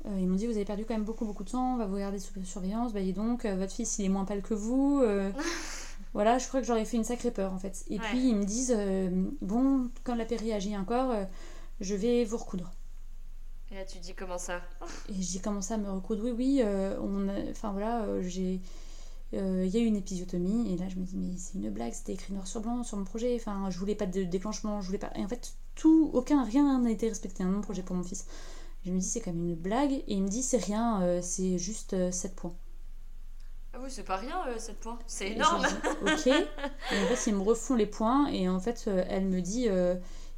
[0.06, 1.86] Euh, ils m'ont dit Vous avez perdu quand même beaucoup, beaucoup de sang, on va
[1.86, 2.92] vous garder sous surveillance.
[2.94, 5.02] Bah, et donc, votre fils, il est moins pâle que vous.
[6.14, 7.84] voilà, je crois que j'aurais fait une sacrée peur, en fait.
[7.88, 8.00] Et Ouais.
[8.00, 9.10] puis, ils me disent euh,
[9.40, 11.24] Bon, quand la péri agit encore, euh,
[11.80, 12.70] je vais vous recoudre.
[13.70, 14.60] Et là, tu dis comment ça?
[15.08, 16.22] Et j'ai commencé à me recoudre?
[16.24, 18.22] Oui, oui, euh, on enfin voilà, euh,
[19.34, 21.70] euh, Il y a eu une épisiotomie, et là je me dis, mais c'est une
[21.70, 23.34] blague, c'était écrit noir sur blanc sur mon projet.
[23.36, 25.10] Enfin, je voulais pas de déclenchement, je voulais pas.
[25.16, 28.26] Et en fait, tout, aucun, rien n'a été respecté, un mon projet pour mon fils.
[28.84, 31.20] Je me dis, c'est quand même une blague, et il me dit, c'est rien, euh,
[31.22, 32.54] c'est juste 7 points.
[33.74, 34.98] Ah oui, c'est pas rien, 7 points.
[35.06, 35.66] C'est énorme.
[35.66, 36.26] dis, ok.
[36.26, 39.68] Et en fait, ils me refont les points, et en fait, euh, elle me dit,
[39.68, 39.94] euh,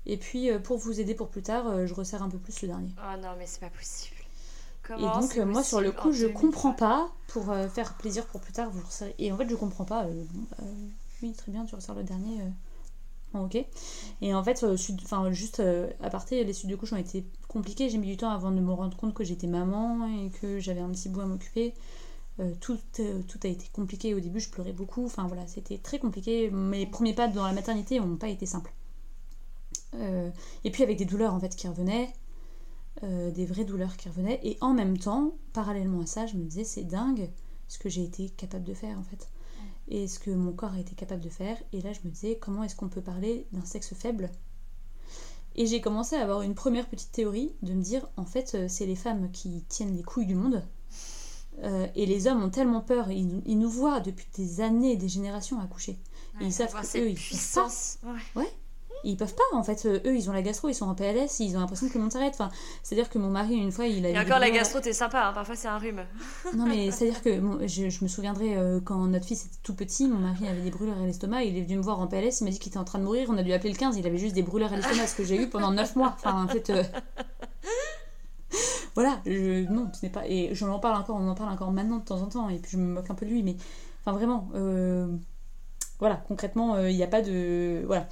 [0.06, 2.62] et puis euh, pour vous aider pour plus tard, euh, je resserre un peu plus
[2.62, 2.94] le dernier.
[2.98, 4.13] Oh non, mais c'est pas possible.
[4.96, 6.40] Et donc, moi, sur le coup, je 2020?
[6.40, 7.10] comprends pas.
[7.26, 9.14] Pour euh, faire plaisir pour plus tard, vous resserrez.
[9.18, 10.04] Et en fait, je comprends pas.
[10.04, 10.64] euh, bon, bah,
[11.22, 12.40] oui, très bien, tu resserres le dernier.
[12.42, 12.48] euh,
[13.32, 13.58] bon, ok.
[14.22, 14.64] Et en fait,
[15.04, 15.62] enfin, juste
[16.02, 17.88] à partir, les suites de couches ont été compliquées.
[17.90, 20.80] J'ai mis du temps avant de me rendre compte que j'étais maman et que j'avais
[20.80, 21.74] un petit bout à m'occuper.
[22.40, 25.06] Euh, tout, euh, tout a été compliqué au début, je pleurais beaucoup.
[25.06, 26.50] Enfin voilà, c'était très compliqué.
[26.50, 28.72] Mes premiers pas dans la maternité n'ont pas été simples.
[29.94, 30.30] Euh,
[30.64, 32.12] et puis avec des douleurs en fait qui revenaient
[33.02, 34.40] euh, des vraies douleurs qui revenaient.
[34.42, 37.30] Et en même temps, parallèlement à ça, je me disais, c'est dingue
[37.68, 39.28] ce que j'ai été capable de faire en fait.
[39.88, 41.56] Et ce que mon corps a été capable de faire.
[41.72, 44.30] Et là, je me disais, comment est-ce qu'on peut parler d'un sexe faible?
[45.56, 48.66] Et j'ai commencé à avoir une première petite théorie de me dire, en fait, euh,
[48.68, 50.62] c'est les femmes qui tiennent les couilles du monde.
[51.62, 54.96] Euh, et les hommes ont tellement peur, ils, nous- ils nous voient depuis des années,
[54.96, 55.92] des générations accoucher.
[55.92, 57.98] Et Ouais, ils savent que eux, ils puissance.
[58.34, 58.52] Ouais.
[59.04, 59.84] Ils peuvent pas, en fait.
[59.86, 62.00] Euh, Eux, ils ont la gastro, ils sont en PLS, ils ont l'impression que le
[62.00, 62.34] monde s'arrête.
[62.34, 62.50] Enfin,
[62.82, 65.32] c'est-à-dire que mon mari, une fois, il a Et encore, la gastro, t'es sympa, hein,
[65.32, 66.02] parfois c'est un rhume.
[66.56, 69.74] Non, mais c'est-à-dire que bon, je, je me souviendrai euh, quand notre fils était tout
[69.74, 72.40] petit, mon mari avait des brûlures à l'estomac, il est venu me voir en PLS,
[72.40, 73.96] il m'a dit qu'il était en train de mourir, on a dû appeler le 15,
[73.96, 76.14] il avait juste des brûlures à l'estomac, ce que j'ai eu pendant 9 mois.
[76.16, 76.70] Enfin, en fait.
[76.70, 76.82] euh,
[78.94, 80.26] Voilà, je, non, ce n'est pas.
[80.28, 82.58] Et j'en en parle encore, on en parle encore maintenant de temps en temps, et
[82.58, 83.56] puis je me moque un peu de lui, mais.
[84.04, 84.48] Enfin, vraiment.
[84.54, 85.08] euh,
[86.00, 87.82] Voilà, concrètement, euh, il n'y a pas de.
[87.86, 88.08] Voilà.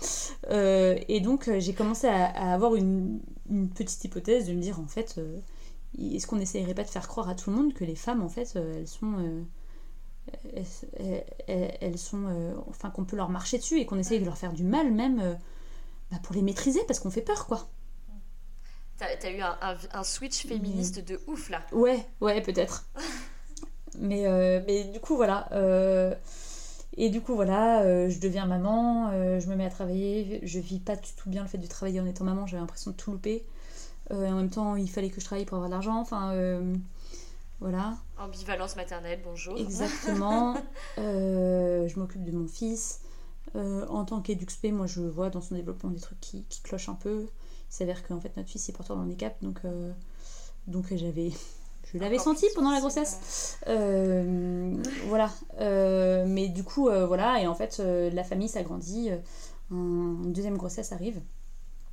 [0.51, 3.21] Euh, et donc, euh, j'ai commencé à, à avoir une,
[3.51, 5.39] une petite hypothèse de me dire, en fait, euh,
[5.99, 8.29] est-ce qu'on n'essayerait pas de faire croire à tout le monde que les femmes, en
[8.29, 9.45] fait, elles sont.
[11.47, 12.55] elles, sont.
[12.69, 15.39] enfin, qu'on peut leur marcher dessus et qu'on essaye de leur faire du mal, même
[16.11, 17.69] bah, pour les maîtriser, parce qu'on fait peur, quoi.
[18.99, 21.63] T'as eu un, un- un switch féministe de ouf là.
[21.73, 22.87] Ouais, ouais, peut-être.
[23.99, 24.23] mais,
[24.67, 25.49] mais du coup, voilà.
[26.97, 30.41] Et du coup, voilà, euh, je deviens maman, euh, je me mets à travailler.
[30.43, 32.91] Je vis pas du tout bien le fait de travailler en étant maman, j'avais l'impression
[32.91, 33.47] de tout louper.
[34.11, 35.99] Euh, en même temps, il fallait que je travaille pour avoir de l'argent.
[35.99, 36.35] Enfin,
[37.61, 37.97] voilà.
[38.19, 39.57] Ambivalence maternelle, bonjour.
[39.57, 40.57] Exactement.
[40.97, 43.01] Je m'occupe de mon fils.
[43.55, 46.95] En tant qu'éduxp, moi je vois dans son développement des trucs qui, qui clochent un
[46.95, 47.27] peu.
[47.71, 49.61] Il s'avère qu'en fait notre fils est porteur de handicap, donc,
[50.67, 51.33] donc j'avais.
[51.95, 53.59] Je l'avais senti pendant la grossesse.
[53.69, 54.75] Euh,
[55.09, 55.31] voilà.
[55.61, 57.41] Euh, mais du coup, euh, voilà.
[57.41, 59.11] Et en fait, euh, la famille s'agrandit.
[59.11, 59.17] Euh,
[59.71, 61.21] un- une deuxième grossesse arrive.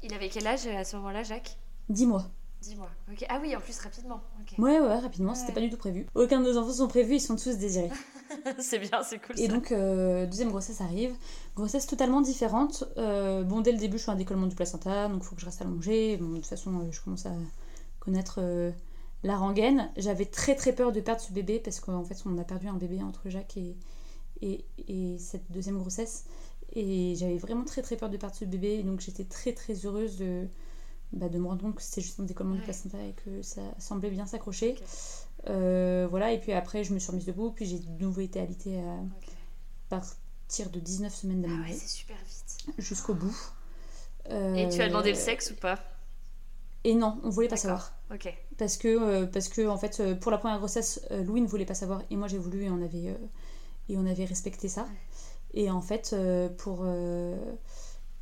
[0.03, 1.57] Il avait quel âge à ce moment-là, Jacques?
[1.89, 2.25] Dix mois.
[2.61, 2.89] Dis-moi.
[3.09, 3.25] Ok.
[3.29, 4.19] Ah oui, en plus rapidement.
[4.41, 4.57] Ok.
[4.57, 5.53] Ouais, ouais, rapidement, c'était Ouais.
[5.55, 6.05] pas du tout prévu.
[6.13, 7.89] Aucun de nos enfants sont prévus, ils sont tous désirés.
[8.59, 9.39] c'est bien, c'est cool.
[9.39, 9.53] Et ça.
[9.53, 11.13] donc, euh, deuxième grossesse arrive.
[11.55, 12.83] Grossesse totalement différente.
[12.97, 15.41] Euh, bon, dès le début, je suis un décollement du placenta, donc il faut que
[15.41, 16.17] je reste allongée.
[16.17, 17.31] Bon, de toute façon, euh, je commence à
[18.01, 18.71] connaître euh,
[19.23, 19.91] la rengaine.
[19.97, 22.75] J'avais très très peur de perdre ce bébé parce qu'en fait, on a perdu un
[22.75, 23.75] bébé entre Jacques et,
[24.41, 26.25] et, et cette deuxième grossesse.
[26.73, 28.75] Et j'avais vraiment très très peur de perdre ce bébé.
[28.79, 30.47] Et donc, j'étais très très heureuse de,
[31.13, 32.65] bah, de me rendre compte que c'était juste un décollement du Ouais.
[32.65, 34.77] placenta et que ça semblait bien s'accrocher.
[35.49, 38.39] Euh, voilà, et puis après, je me suis remise debout, puis j'ai de nouveau été
[38.41, 38.97] alitée à
[39.89, 42.57] partir de 19 semaines Ah ouais, c'est super vite.
[42.77, 43.35] jusqu'au bout.
[44.55, 45.79] Et tu as demandé le Euh, sexe ou pas?
[46.83, 47.93] Et non, on voulait pas savoir.
[48.13, 48.33] Ok.
[48.57, 51.47] Parce que, euh, parce que en fait, euh, pour la première grossesse, euh, Louis ne
[51.47, 53.15] voulait pas savoir, et moi j'ai voulu, et on avait,
[53.89, 54.87] et on avait respecté ça.
[55.53, 56.15] Et en fait,
[56.57, 56.85] pour,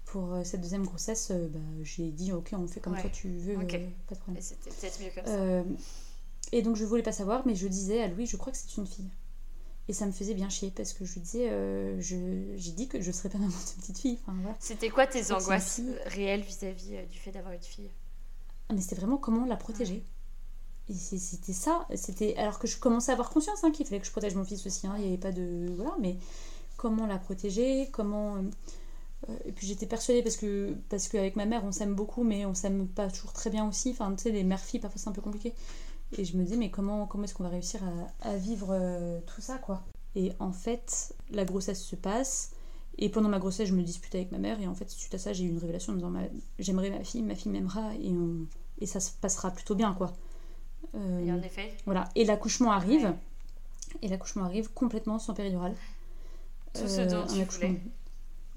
[0.05, 3.01] pour cette deuxième grossesse, bah, j'ai dit, ok, on fait comme Ouais.
[3.01, 3.73] toi tu veux, Ok.
[3.73, 4.37] euh, pas de problème.
[4.37, 5.63] Et c'était peut-être mieux comme ça.
[6.53, 8.77] Et donc je voulais pas savoir, mais je disais à Louis, je crois que c'est
[8.77, 9.09] une fille.
[9.89, 12.87] Et ça me faisait bien chier parce que je lui disais, euh, je- j'ai dit
[12.87, 14.19] que je serais pas maman d'une petite fille.
[14.23, 14.55] Enfin, voilà.
[14.59, 17.89] C'était quoi tes angoisses réelles vis-à-vis du fait d'avoir une fille?
[18.73, 20.03] Mais c'était vraiment comment la protéger.
[20.89, 21.85] Et c'était ça.
[21.95, 24.45] C'était alors que je commençais à avoir conscience hein, qu'il fallait que je protège mon
[24.45, 24.87] fils aussi.
[24.87, 26.17] hein, Il n'y avait pas de voilà, mais
[26.77, 28.37] comment la protéger, comment
[29.29, 32.45] Euh, et puis j'étais persuadée parce que parce qu'avec ma mère on s'aime beaucoup mais
[32.45, 33.89] on s'aime pas toujours très bien aussi.
[33.89, 35.55] Enfin tu sais les mères filles parfois c'est un peu compliqué.
[36.17, 39.19] Et je me disais mais comment comment est-ce qu'on va réussir à, à vivre euh,
[39.25, 39.81] tout ça quoi?
[40.15, 42.51] Et en fait la grossesse se passe
[42.97, 45.17] et pendant ma grossesse je me dispute avec ma mère et en fait suite à
[45.17, 46.13] ça j'ai eu une révélation en me disant
[46.59, 48.45] j'aimerais ma fille, ma fille m'aimera et on-
[48.79, 50.13] et ça se passera plutôt bien quoi.
[50.95, 51.73] Euh, Et en effet.
[51.85, 52.09] voilà.
[52.15, 53.05] Et l'accouchement arrive.
[53.05, 53.15] Ouais.
[54.01, 55.75] Et l'accouchement arrive complètement sans péridurale.
[56.73, 57.67] Tout ce dont tu accouchement...
[57.69, 57.81] voulais.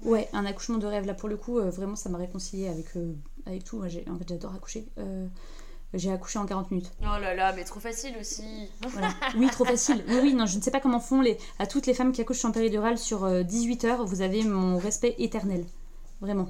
[0.03, 1.05] Ouais, un accouchement de rêve.
[1.05, 3.13] Là, pour le coup, euh, vraiment, ça m'a réconcilié avec, euh,
[3.45, 3.77] avec tout.
[3.77, 4.87] Moi, en fait, j'adore accoucher.
[5.93, 6.91] Euh, j'ai accouché en 40 minutes.
[7.01, 8.43] Oh là là, mais trop facile aussi.
[8.87, 9.09] Voilà.
[9.37, 10.03] Oui, trop facile.
[10.07, 11.37] Oui, oui, non, je ne sais pas comment font les...
[11.59, 14.05] à toutes les femmes qui accouchent en péridurale sur euh, 18 heures.
[14.05, 15.65] Vous avez mon respect éternel.
[16.21, 16.49] Vraiment.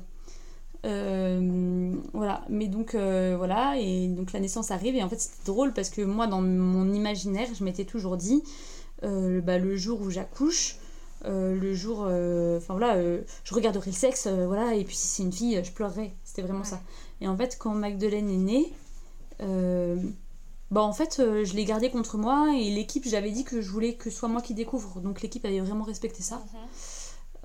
[0.83, 5.45] Euh, voilà, mais donc euh, voilà, et donc la naissance arrive, et en fait c'était
[5.45, 8.41] drôle parce que moi dans mon imaginaire, je m'étais toujours dit,
[9.03, 10.77] euh, bah, le jour où j'accouche,
[11.25, 14.95] euh, le jour, euh, enfin voilà, euh, je regarderai le sexe, euh, voilà, et puis
[14.95, 16.81] si c'est une fille, je pleurerai, c'était vraiment ça.
[17.21, 18.80] Et en fait, quand Magdeleine est née, euh,
[19.41, 23.69] bah en fait, euh, je l'ai gardée contre moi, et l'équipe, j'avais dit que je
[23.69, 26.41] voulais que ce soit moi qui découvre, donc l'équipe avait vraiment respecté ça.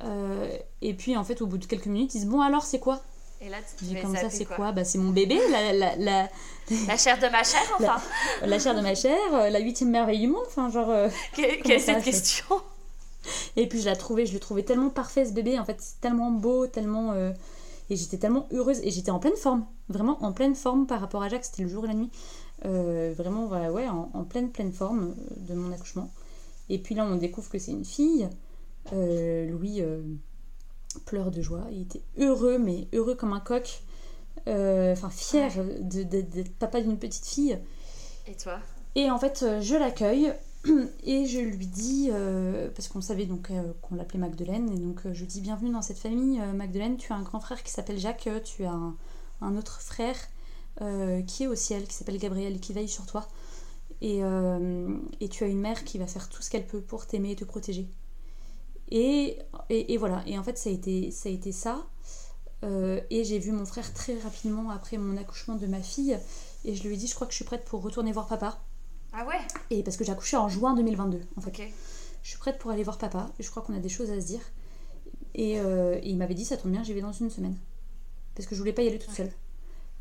[0.04, 0.48] Euh,
[0.82, 3.00] et puis en fait, au bout de quelques minutes, ils disent bon alors c'est quoi?
[3.40, 4.56] Et là, tu j'ai vas comme ça, c'est quoi?
[4.56, 4.72] quoi?
[4.72, 6.28] Bah, c'est mon bébé, la, la, la,
[6.88, 7.96] La chair de ma chair, enfin
[8.46, 10.90] la chair de ma chair, euh, la huitième merveille du monde, enfin, genre.
[10.90, 12.44] euh, Quelle est cette question?
[13.56, 16.00] Et puis, je l'ai trouvé, je le trouvais tellement parfait, ce bébé, en fait, c'est
[16.00, 17.12] tellement beau, tellement.
[17.12, 17.32] euh,
[17.88, 21.22] Et j'étais tellement heureuse, et j'étais en pleine forme, vraiment en pleine forme par rapport
[21.22, 22.10] à Jacques, c'était le jour et la nuit.
[22.64, 26.10] Euh, vraiment, voilà, ouais, en, en pleine, pleine forme euh, de mon accouchement.
[26.68, 28.28] Et puis là, on découvre que c'est une fille.
[28.92, 30.02] Euh, Louis euh,
[31.04, 33.82] pleure de joie, il était heureux, mais heureux comme un coq.
[34.48, 37.58] Enfin, fier d'être papa d'une petite fille.
[38.28, 38.60] Et toi?
[38.94, 40.32] Et en fait, je l'accueille
[41.04, 45.06] et je lui dis, euh, parce qu'on savait donc euh, qu'on l'appelait Magdeleine, et donc
[45.06, 47.98] euh, je dis bienvenue dans cette famille, Magdeleine, tu as un grand frère qui s'appelle
[47.98, 48.72] Jacques, tu as
[49.40, 50.16] un, autre frère
[51.26, 53.26] qui est au ciel, qui s'appelle Gabriel, qui veille sur toi.
[54.02, 54.20] Et,
[55.20, 57.36] et tu as une mère qui va faire tout ce qu'elle peut pour t'aimer et
[57.36, 57.88] te protéger.
[58.90, 59.38] Et,
[59.70, 61.28] et, et voilà, et en fait ça a été ça.
[61.30, 61.86] A été ça.
[62.62, 66.18] Et j'ai vu mon frère très rapidement après mon accouchement de ma fille,
[66.66, 68.58] et je lui ai dit, je crois que je suis prête pour retourner voir papa.
[69.18, 69.38] Ah ouais
[69.70, 71.72] Et parce que j'ai accouché en juin 2022, en fait.
[72.22, 73.30] Je suis prête pour aller voir papa.
[73.38, 74.42] Je crois qu'on a des choses à se dire.
[75.34, 77.56] Et, euh, et il m'avait dit, ça tombe bien, j'y vais dans une semaine.
[78.34, 79.32] Parce que je voulais pas y aller toute seule.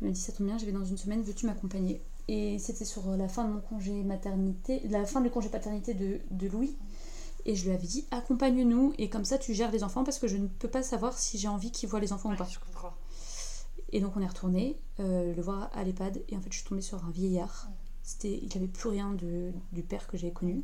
[0.00, 2.02] Il m'a dit, ça tombe bien, j'y vais dans une semaine, veux-tu m'accompagner?
[2.28, 6.20] Et c'était sur la fin de mon congé maternité, la fin du congé paternité de,
[6.30, 6.76] de Louis.
[7.46, 10.28] Et je lui avais dit, accompagne-nous, et comme ça tu gères les enfants, parce que
[10.28, 12.48] je ne peux pas savoir si j'ai envie qu'il voit les enfants ou pas.
[12.50, 12.92] je comprends.
[13.92, 16.68] Et donc on est retourné euh, le voir à l'EHPAD et en fait je suis
[16.68, 17.70] tombée sur un vieillard.
[18.06, 20.62] C'était, il avait plus rien de, du père que j'avais connu.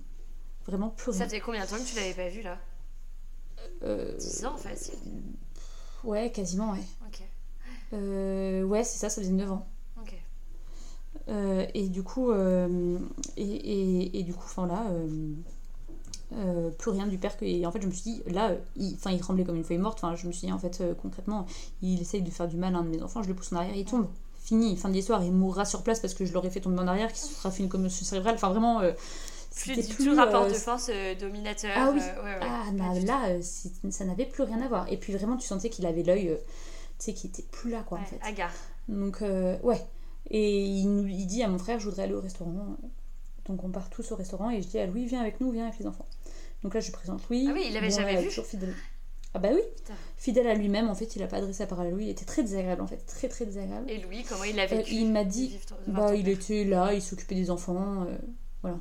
[0.64, 1.18] Vraiment plus rien.
[1.18, 2.56] Ça fait combien de temps que tu l'avais pas vu là?
[3.82, 4.94] Euh, 10 ans facile.
[6.04, 6.84] ouais, quasiment ouais.
[7.08, 7.20] Ok.
[7.94, 9.66] Euh, ouais, c'est ça, ça faisait 9 ans.
[10.00, 10.14] Ok.
[11.28, 12.96] Euh, et du coup, euh,
[13.36, 15.34] et, et, et du coup, enfin là, euh,
[16.34, 17.44] euh, plus rien du père que.
[17.44, 19.64] Et en fait, je me suis dit, là, euh, il, enfin, il tremblait comme une
[19.64, 19.98] feuille morte.
[20.02, 21.44] Enfin, je me suis dit, en fait, euh, concrètement,
[21.82, 23.56] il essaye de faire du mal à un de mes enfants, je le pousse en
[23.56, 24.06] arrière, il tombe.
[24.44, 26.88] Fini, fin de l'histoire, il mourra sur place parce que je l'aurais fait tomber en
[26.88, 28.34] arrière, qu'il se sera fait une commotion cérébrale.
[28.34, 28.80] Enfin, vraiment.
[28.80, 28.92] euh,
[29.54, 31.70] Plus du tout rapport euh, de force euh, dominateur.
[31.76, 32.00] Ah oui.
[32.02, 33.40] euh, ouais, ouais, Ah, bah, là,
[33.90, 34.90] ça n'avait plus rien à voir.
[34.90, 36.36] Et puis vraiment, tu sentais qu'il avait l'œil,
[36.98, 38.18] tu sais, qui était plus là, quoi, en fait.
[38.22, 38.50] hagard.
[38.88, 39.80] Donc, ouais.
[40.30, 42.76] Et il, nous, il dit à mon frère, je voudrais aller au restaurant.
[43.46, 45.66] Donc, on part tous au restaurant et je dis à Louis, viens avec nous, viens
[45.68, 46.06] avec les enfants.
[46.62, 47.46] Donc là, je lui présente Louis.
[47.48, 48.74] Ah oui, il l'avait jamais vu toujours fidèle.
[49.34, 49.94] Ah bah oui, Putain.
[50.18, 52.04] fidèle à lui-même, en fait, il a pas adressé la parole à Louis.
[52.04, 53.90] Il était très désagréable, en fait, très très désagréable.
[53.90, 57.00] Et Louis, comment il a Euh, vécu il m'a dit, bah, il était là, il
[57.00, 58.16] s'occupait des enfants, euh,
[58.62, 58.78] voilà.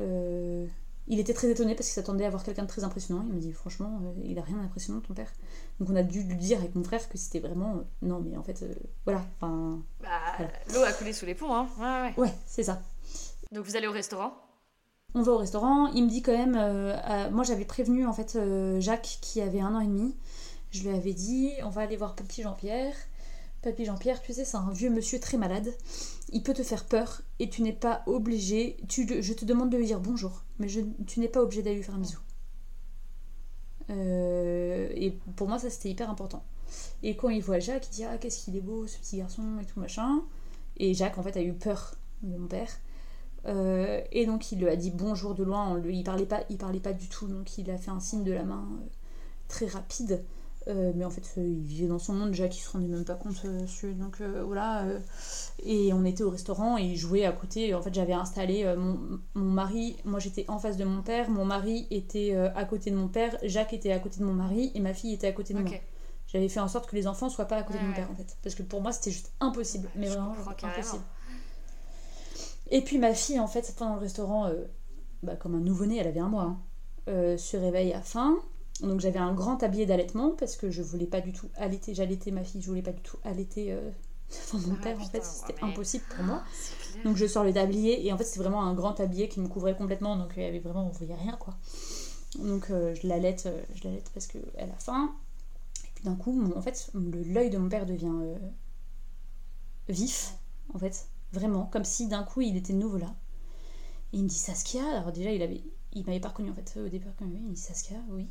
[0.00, 0.66] Euh,
[1.06, 3.24] il était très étonné parce qu'il s'attendait à voir quelqu'un de très impressionnant.
[3.28, 5.30] Il m'a dit franchement, il a rien d'impressionnant ton père.
[5.78, 8.42] Donc on a dû lui dire avec mon frère que c'était vraiment non mais en
[8.42, 8.64] fait
[9.04, 10.08] voilà, enfin Bah,
[10.38, 10.52] Voilà.
[10.72, 11.68] l'eau a coulé sous les ponts, hein.
[11.78, 11.84] Ouais,
[12.16, 12.28] ouais.
[12.28, 12.80] ouais c'est ça.
[13.52, 14.32] Donc vous allez au restaurant?
[15.14, 18.12] On va au restaurant, il me dit quand même, euh, à- moi j'avais prévenu en
[18.12, 20.16] fait euh, Jacques qui avait un an et demi.
[20.72, 22.94] Je lui avais dit on va aller voir Papy Jean-Pierre.
[23.62, 25.68] Papy Jean-Pierre, tu sais, c'est un vieux monsieur très malade.
[26.32, 28.76] Il peut te faire peur et tu n'es pas obligé.
[28.90, 30.66] Je te demande de lui dire bonjour, mais
[31.06, 32.18] tu n'es pas obligé d'aller lui faire un bisou.
[33.90, 36.42] Euh, et pour moi, ça c'était hyper important.
[37.02, 39.42] Et quand il voit Jacques, il dit Ah, qu'est-ce qu'il est beau ce petit garçon
[39.62, 40.22] et tout machin.
[40.76, 42.70] Et Jacques, en fait, a eu peur de mon père.
[43.46, 46.40] Euh, et donc il lui a dit bonjour de loin, on lui, il parlait pas,
[46.48, 48.86] il parlait pas du tout, donc il a fait un signe de la main euh,
[49.48, 50.24] très rapide.
[50.66, 53.16] Euh, mais en fait, il vivait dans son monde, Jacques il se rendait même pas
[53.16, 53.44] compte.
[53.98, 54.86] donc voilà.
[55.62, 57.74] et on était au restaurant et il jouait à côté.
[57.74, 58.98] En fait, j'avais installé mon,
[59.34, 62.96] mon mari, moi j'étais en face de mon père, mon mari était à côté de
[62.96, 65.52] mon père, Jacques était à côté de mon mari et ma fille était à côté
[65.52, 65.70] de moi.
[66.26, 68.10] J'avais fait en sorte que les enfants soient pas à côté de mon Ouais, père
[68.10, 68.36] en fait.
[68.42, 71.02] Parce que pour moi c'était juste impossible, mais Je vraiment impossible.
[72.70, 74.64] Et puis ma fille en fait pendant le restaurant, euh,
[75.22, 76.60] bah, comme un nouveau-né, elle avait un mois, hein,
[77.08, 78.36] euh, se réveille à faim.
[78.80, 82.30] Donc j'avais un grand tablier d'allaitement parce que je voulais pas du tout allaiter, j'allaitais
[82.32, 83.90] ma fille, je voulais pas du tout allaiter euh,
[84.54, 86.42] mon Ah, père en fait, c'était mais- impossible pour moi.
[86.92, 87.04] Clair.
[87.04, 89.46] Donc je sors le tablier et en fait c'est vraiment un grand tablier qui me
[89.48, 91.54] couvrait complètement donc il y avait vraiment on voyait rien quoi.
[92.42, 95.12] Donc euh, je l'allaite euh, je l'allaite parce que elle a faim.
[95.84, 98.36] Et puis d'un coup mon- en fait l'œil de mon père devient euh,
[99.88, 100.34] vif
[100.74, 103.14] en fait vraiment comme si d'un coup il était de nouveau là.
[104.12, 105.62] Et il me dit Saskia alors déjà il avait
[105.92, 108.28] il m'avait pas reconnu en fait au départ quand même il me dit Saskia oui.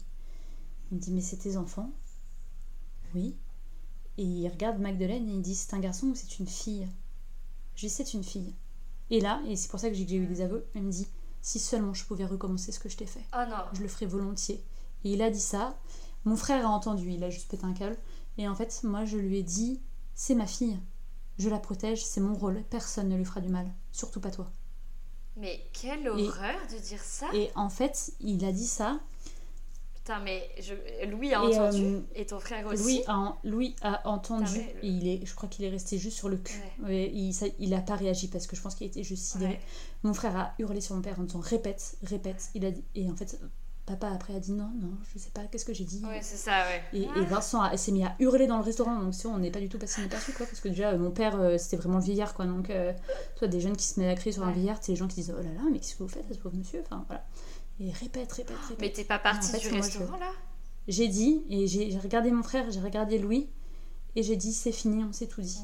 [0.92, 1.92] Il me dit mais c'est tes enfants
[3.16, 3.36] oui.
[4.18, 6.88] Et il regarde Magdeleine et il dit c'est un garçon ou c'est une fille?
[7.76, 8.54] Je dis c'est une fille.
[9.10, 11.08] Et là, et c'est pour ça que j'ai eu des aveux, elle me dit
[11.42, 13.58] si seulement je pouvais recommencer ce que je t'ai fait, Oh non.
[13.74, 14.64] je le ferais volontiers.
[15.04, 15.78] Et il a dit ça.
[16.26, 17.98] Mon frère a entendu, il a juste pété un câble.
[18.38, 19.82] Et en fait, moi, je lui ai dit
[20.16, 20.80] c'est ma fille.
[21.40, 22.64] Je la protège, c'est mon rôle.
[22.70, 23.66] Personne ne lui fera du mal.
[23.92, 24.52] Surtout pas toi.
[25.36, 27.26] Mais quelle horreur de dire ça.
[27.34, 29.00] Et en fait, il a dit ça.
[29.96, 30.74] Putain, mais je...
[31.10, 31.84] Louis a Et, entendu.
[31.86, 32.84] euh, et ton frère aussi.
[32.84, 34.44] Louis a, Louis a entendu.
[34.46, 36.62] Putain, mais le- Et il est, je crois qu'il est resté juste sur le cul.
[36.84, 39.54] Ouais, il, ça- il a pas réagi parce que je pense qu'il était juste sidéré.
[39.54, 39.60] Ouais.
[40.04, 42.50] Mon frère a hurlé sur mon père en disant répète, répète.
[42.54, 43.40] Il a dit, et en fait,
[43.86, 46.02] papa après a dit non, non, je sais pas, qu'est-ce que j'ai dit.
[46.06, 46.82] Ouais, c'est ça, ouais.
[46.94, 49.52] Et, et Vincent a- s'est mis à hurler dans le restaurant, donc vois, on n'est
[49.52, 51.98] pas du tout passé inaperçu, quoi, parce que déjà, euh, mon père, euh, c'était vraiment
[51.98, 52.94] le vieillard, quoi, donc, euh,
[53.36, 55.16] toi, des jeunes qui se mettent à crier sur un vieillard, c'est les gens qui
[55.16, 57.26] disent, oh là là, mais qu'est-ce que vous faites à ce pauvre monsieur, enfin, voilà.
[57.80, 58.80] Et répète, répète, répète.
[58.80, 59.20] Mais t'es pas
[59.60, 60.32] fait, du moi, je- restaurant là?
[60.88, 63.50] J'ai dit, et j'ai regardé mon frère, j'ai regardé Louis,
[64.16, 65.60] et j'ai dit, c'est fini, on s'est tout dit.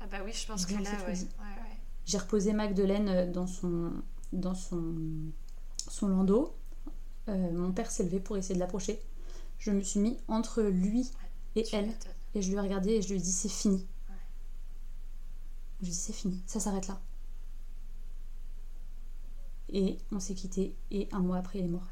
[0.00, 1.16] Ah bah oui, je pense que là, ouais, ouais.
[2.06, 3.92] J'ai reposé Magdeleine euh, dans son,
[4.32, 4.94] dans son,
[5.88, 6.54] son landau.
[7.28, 9.00] Euh, mon père s'est levé pour essayer de l'approcher.
[9.58, 11.10] Je me suis mis entre lui
[11.56, 11.92] et Tu elle.
[12.34, 13.86] Et je lui ai regardé et je lui ai dit c'est fini.
[15.80, 17.00] Je lui ai dit c'est fini, ça s'arrête là.
[19.70, 21.86] Et on s'est quitté et un mois après il est mort.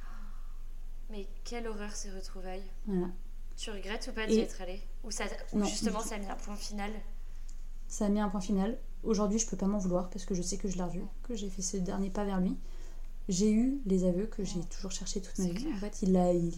[1.11, 2.65] Mais quelle horreur ces retrouvailles.
[2.87, 3.09] Voilà.
[3.57, 4.81] Tu regrettes ou pas d'y Et- être allée?
[5.05, 6.91] Ou, ça, ou Non, justement ça a mis un point final?
[7.89, 8.79] Ça a mis un point final.
[9.03, 11.35] Aujourd'hui je peux pas m'en vouloir parce que je sais que je l'ai revu, que
[11.35, 12.57] j'ai fait ce dernier pas vers lui.
[13.29, 15.55] J'ai eu les aveux que j'ai toujours cherché toute ma vie.
[15.55, 15.75] clair.
[15.75, 16.53] En fait, il a, il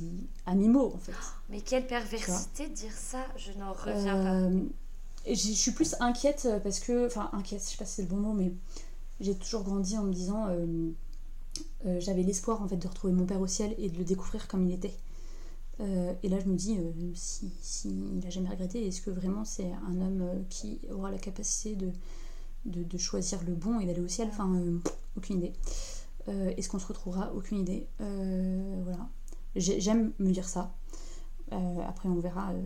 [0.44, 1.12] a mis mot en fait.
[1.48, 4.34] Mais quelle perversité de dire ça Je n'en reviens pas.
[4.42, 4.60] Euh,
[5.26, 8.02] j'ai- je suis plus inquiète euh, parce que, enfin inquiète, je sais pas si c'est
[8.02, 8.52] le bon mot, mais
[9.20, 10.90] j'ai toujours grandi en me disant, euh,
[11.86, 14.46] euh, j'avais l'espoir en fait de retrouver mon père au ciel et de le découvrir
[14.48, 14.94] comme il était.
[16.24, 16.76] Et là je me dis,
[17.14, 17.88] si, si
[18.18, 21.92] il a jamais regretté, est-ce que vraiment c'est un homme qui aura la capacité de,
[22.64, 24.26] de, de choisir le bon et d'aller au ciel?
[24.28, 24.50] Enfin,
[25.16, 25.52] aucune idée.
[26.28, 27.32] Euh, est-ce qu'on se retrouvera?
[27.34, 27.86] Aucune idée.
[28.00, 29.08] Euh, voilà.
[29.56, 30.72] J'ai- J'aime me dire ça.
[31.52, 31.56] Euh,
[31.88, 32.52] après on verra.
[32.52, 32.60] de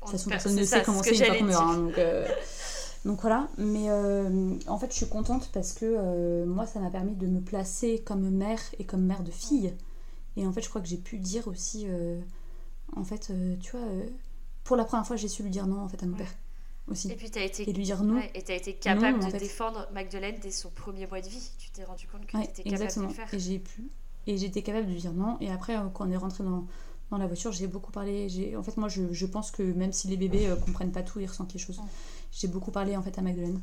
[0.00, 2.28] toute façon, personne ne sait comment c'est une fois qu'on hein, donc, euh,
[3.06, 3.48] donc voilà.
[3.56, 7.26] Mais euh, en fait, je suis contente parce que euh, moi, ça m'a permis de
[7.26, 9.72] me placer comme mère et comme mère de fille.
[10.36, 11.86] Et en fait, je crois que j'ai pu dire aussi,
[12.94, 13.86] en fait, tu vois,
[14.64, 16.28] pour la première fois, j'ai su lui dire non en fait à mon père
[16.88, 17.10] aussi.
[17.10, 18.14] Et puis t'as été, Et lui dire non.
[18.16, 19.38] ouais, et t'as été capable Non, de fait.
[19.38, 21.50] défendre Magdeleine dès son premier mois de vie.
[21.58, 23.06] Tu t'es rendu compte que Ouais, t'étais capable exactement.
[23.06, 23.34] de le faire.
[23.34, 23.90] Et j'ai pu.
[24.26, 25.36] Et j'étais capable de dire non.
[25.40, 26.66] Et après, euh, quand on est rentré dans,
[27.10, 28.56] dans la voiture, j'ai beaucoup parlé.
[28.56, 31.20] En fait, moi, je, je pense que même si les bébés euh, comprennent pas tout,
[31.20, 31.80] ils ressentent les choses.
[32.32, 33.60] J'ai beaucoup parlé en fait à Magdeleine.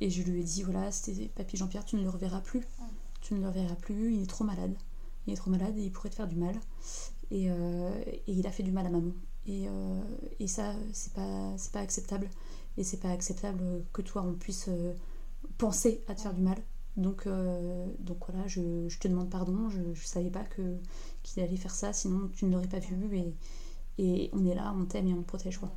[0.00, 2.62] Et je lui ai dit voilà, c'était papy Jean-Pierre, tu ne le reverras plus.
[3.20, 4.14] Tu ne le reverras plus.
[4.14, 4.74] Il est trop malade.
[5.26, 6.54] Il est trop malade et il pourrait te faire du mal.
[7.30, 9.12] Et, euh, et il a fait du mal à maman.
[9.46, 10.00] Et, euh,
[10.40, 12.28] et ça, c'est pas, c'est pas acceptable.
[12.76, 14.94] Et c'est pas acceptable que toi, on puisse euh,
[15.58, 16.58] penser à te faire du mal.
[16.96, 19.68] Donc, euh, donc voilà, je, je te demande pardon.
[19.70, 20.76] Je, je savais pas que
[21.22, 23.16] qu'il allait faire ça, sinon tu ne l'aurais pas vu.
[23.16, 23.34] Et,
[23.98, 25.58] et on est là, on t'aime et on te protège.
[25.58, 25.72] Quoi.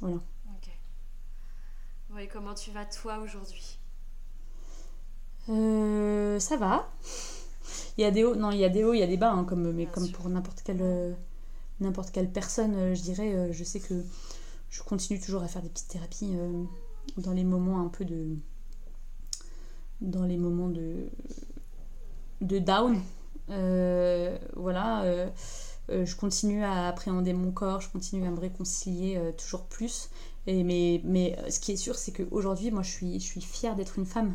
[0.00, 0.16] Voilà.
[0.16, 0.70] Ok.
[2.10, 3.78] Bon, et comment tu vas toi aujourd'hui?
[5.48, 6.90] Euh, ça va.
[7.96, 9.16] Il y a des hauts, non, il y a des hauts, il y a des
[9.16, 10.16] bas, hein, comme, mais Bien comme sûr.
[10.16, 11.16] pour n'importe quelle,
[11.80, 13.32] n'importe quelle personne, je dirais.
[13.34, 14.04] euh, je sais que
[14.74, 16.64] je continue toujours à faire des petites thérapies euh,
[17.16, 18.36] dans les moments un peu de.
[20.00, 21.08] dans les moments de.
[22.40, 23.00] de down.
[23.50, 25.04] Euh, voilà.
[25.04, 25.30] euh,
[25.88, 30.10] je continue à appréhender mon corps, je continue à me réconcilier toujours plus.
[30.46, 33.76] Et, mais, mais ce qui est sûr, c'est qu'aujourd'hui, moi, je suis, je suis fière
[33.76, 34.34] d'être une femme.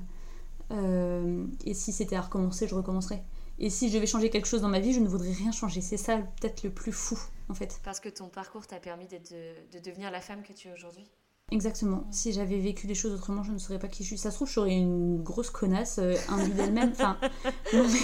[1.66, 3.24] Et si c'était à recommencer, je recommencerais.
[3.58, 5.82] Et si je devais changer quelque chose dans ma vie, je ne voudrais rien changer.
[5.82, 7.20] C'est ça peut-être le plus fou,
[7.50, 7.80] en fait.
[7.84, 11.06] Parce que ton parcours t'a permis de, de devenir la femme que tu es aujourd'hui.
[11.52, 12.06] Exactement.
[12.12, 14.18] Si j'avais vécu les choses autrement, je ne saurais pas qui je suis.
[14.20, 16.14] Ça se trouve, j'aurais une grosse connasse, euh,
[16.56, 16.92] d'elle-même.
[16.92, 17.18] Enfin,
[17.74, 18.00] non, mais...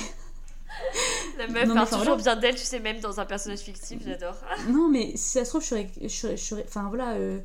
[1.37, 2.15] La meuf Non, toujours voilà.
[2.15, 4.35] bien d'elle, tu sais, même dans un personnage fictif, j'adore.
[4.69, 5.89] Non, mais si ça se trouve, je serais.
[6.01, 7.13] je serais- je serais- Enfin, voilà.
[7.13, 7.39] euh,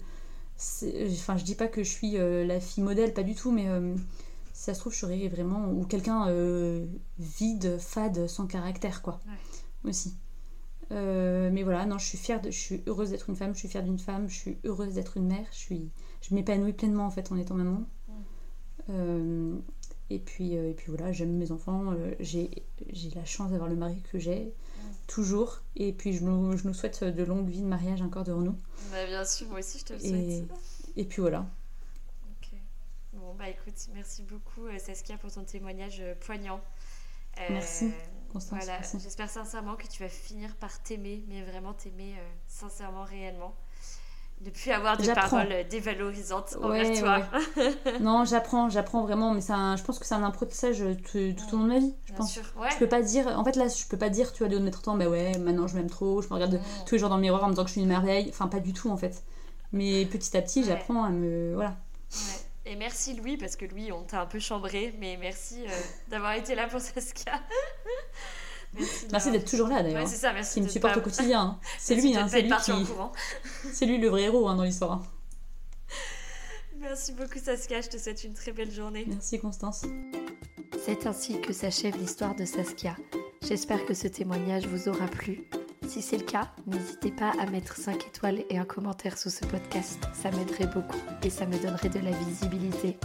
[0.57, 3.51] c'est- enfin, je dis pas que je suis euh, la fille modèle, pas du tout,
[3.51, 3.94] mais euh,
[4.55, 5.68] si ça se trouve, je serais vraiment.
[5.70, 6.86] Ou quelqu'un euh,
[7.18, 9.20] vide, fade, sans caractère, quoi.
[9.84, 10.14] Aussi.
[10.93, 12.51] Euh, mais voilà, non, je suis fière de.
[12.51, 15.16] Je suis heureuse d'être une femme, je suis fière d'une femme, je suis heureuse d'être
[15.16, 15.91] une mère, je suis.
[16.22, 17.84] Je m'épanouis pleinement, en fait, en étant maman.
[18.88, 19.57] Euh,
[20.11, 22.51] et puis, euh, et puis voilà, j'aime mes enfants, j'ai
[22.93, 24.53] j'ai la chance d'avoir le mari que j'ai,
[25.07, 25.61] toujours.
[25.76, 28.57] Et puis je nous, je nous souhaite de longues vies de mariage encore devant nous.
[28.91, 30.12] Bah, bien sûr, moi aussi, je te le souhaite.
[30.97, 31.47] Et, et puis voilà.
[33.12, 36.61] Bon, bah écoute, merci beaucoup Saskia pour ton témoignage poignant.
[37.38, 37.93] Euh, Merci,
[38.33, 43.03] Constance, Voilà, j'espère sincèrement que tu vas finir par t'aimer, mais vraiment t'aimer euh, sincèrement,
[43.05, 43.55] réellement.
[44.43, 45.28] Ne plus avoir de J'apprends.
[45.39, 47.22] paroles euh, dévalorisantes envers Ouais, toi.
[48.01, 50.78] Non, j'apprends, j'apprends vraiment, mais un- je pense que c'est un apprentissage
[51.11, 52.33] tout, tout au long de ma vie, je Bien pense.
[52.33, 52.70] sûr, ouais.
[52.70, 54.81] Je peux pas dire, en fait là, je peux pas dire, tu vois, de notre
[54.81, 56.85] temps, bah ouais, maintenant je m'aime trop, je me regarde Mm.
[56.87, 58.47] tous les jours dans le miroir en me disant que je suis une merveille, enfin
[58.49, 59.22] pas du tout en fait.
[59.72, 61.53] Mais petit à petit, j'apprends à me.
[61.55, 61.76] Voilà.
[62.67, 65.71] Et merci Louis, parce que Louis, on t'a un peu chambré, mais merci euh,
[66.09, 67.41] d'avoir été là pour Saskia.
[69.13, 70.03] merci d'être toujours là d'ailleurs.
[70.03, 71.41] Ouais, c'est ça, merci Qui me supporte pas- au quotidien.
[71.59, 71.61] hein.
[71.79, 72.73] C'est lui, hein, c'est lui qui.
[73.73, 75.03] C'est lui le vrai héros hein, dans l'histoire.
[76.77, 79.05] Merci beaucoup Saskia, je te souhaite une très belle journée.
[79.07, 79.85] Merci Constance.
[80.85, 82.97] C'est ainsi que s'achève l'histoire de Saskia.
[83.43, 85.45] J'espère que ce témoignage vous aura plu.
[85.87, 89.45] Si c'est le cas, n'hésitez pas à mettre 5 étoiles et un commentaire sous ce
[89.45, 89.99] podcast.
[90.12, 92.97] Ça m'aiderait beaucoup et ça me donnerait de la visibilité.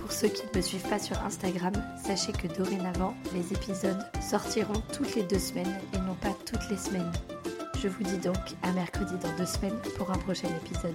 [0.00, 1.72] Pour ceux qui ne me suivent pas sur Instagram,
[2.04, 6.76] sachez que dorénavant, les épisodes sortiront toutes les deux semaines et non pas toutes les
[6.76, 7.12] semaines.
[7.80, 10.94] Je vous dis donc à mercredi dans deux semaines pour un prochain épisode.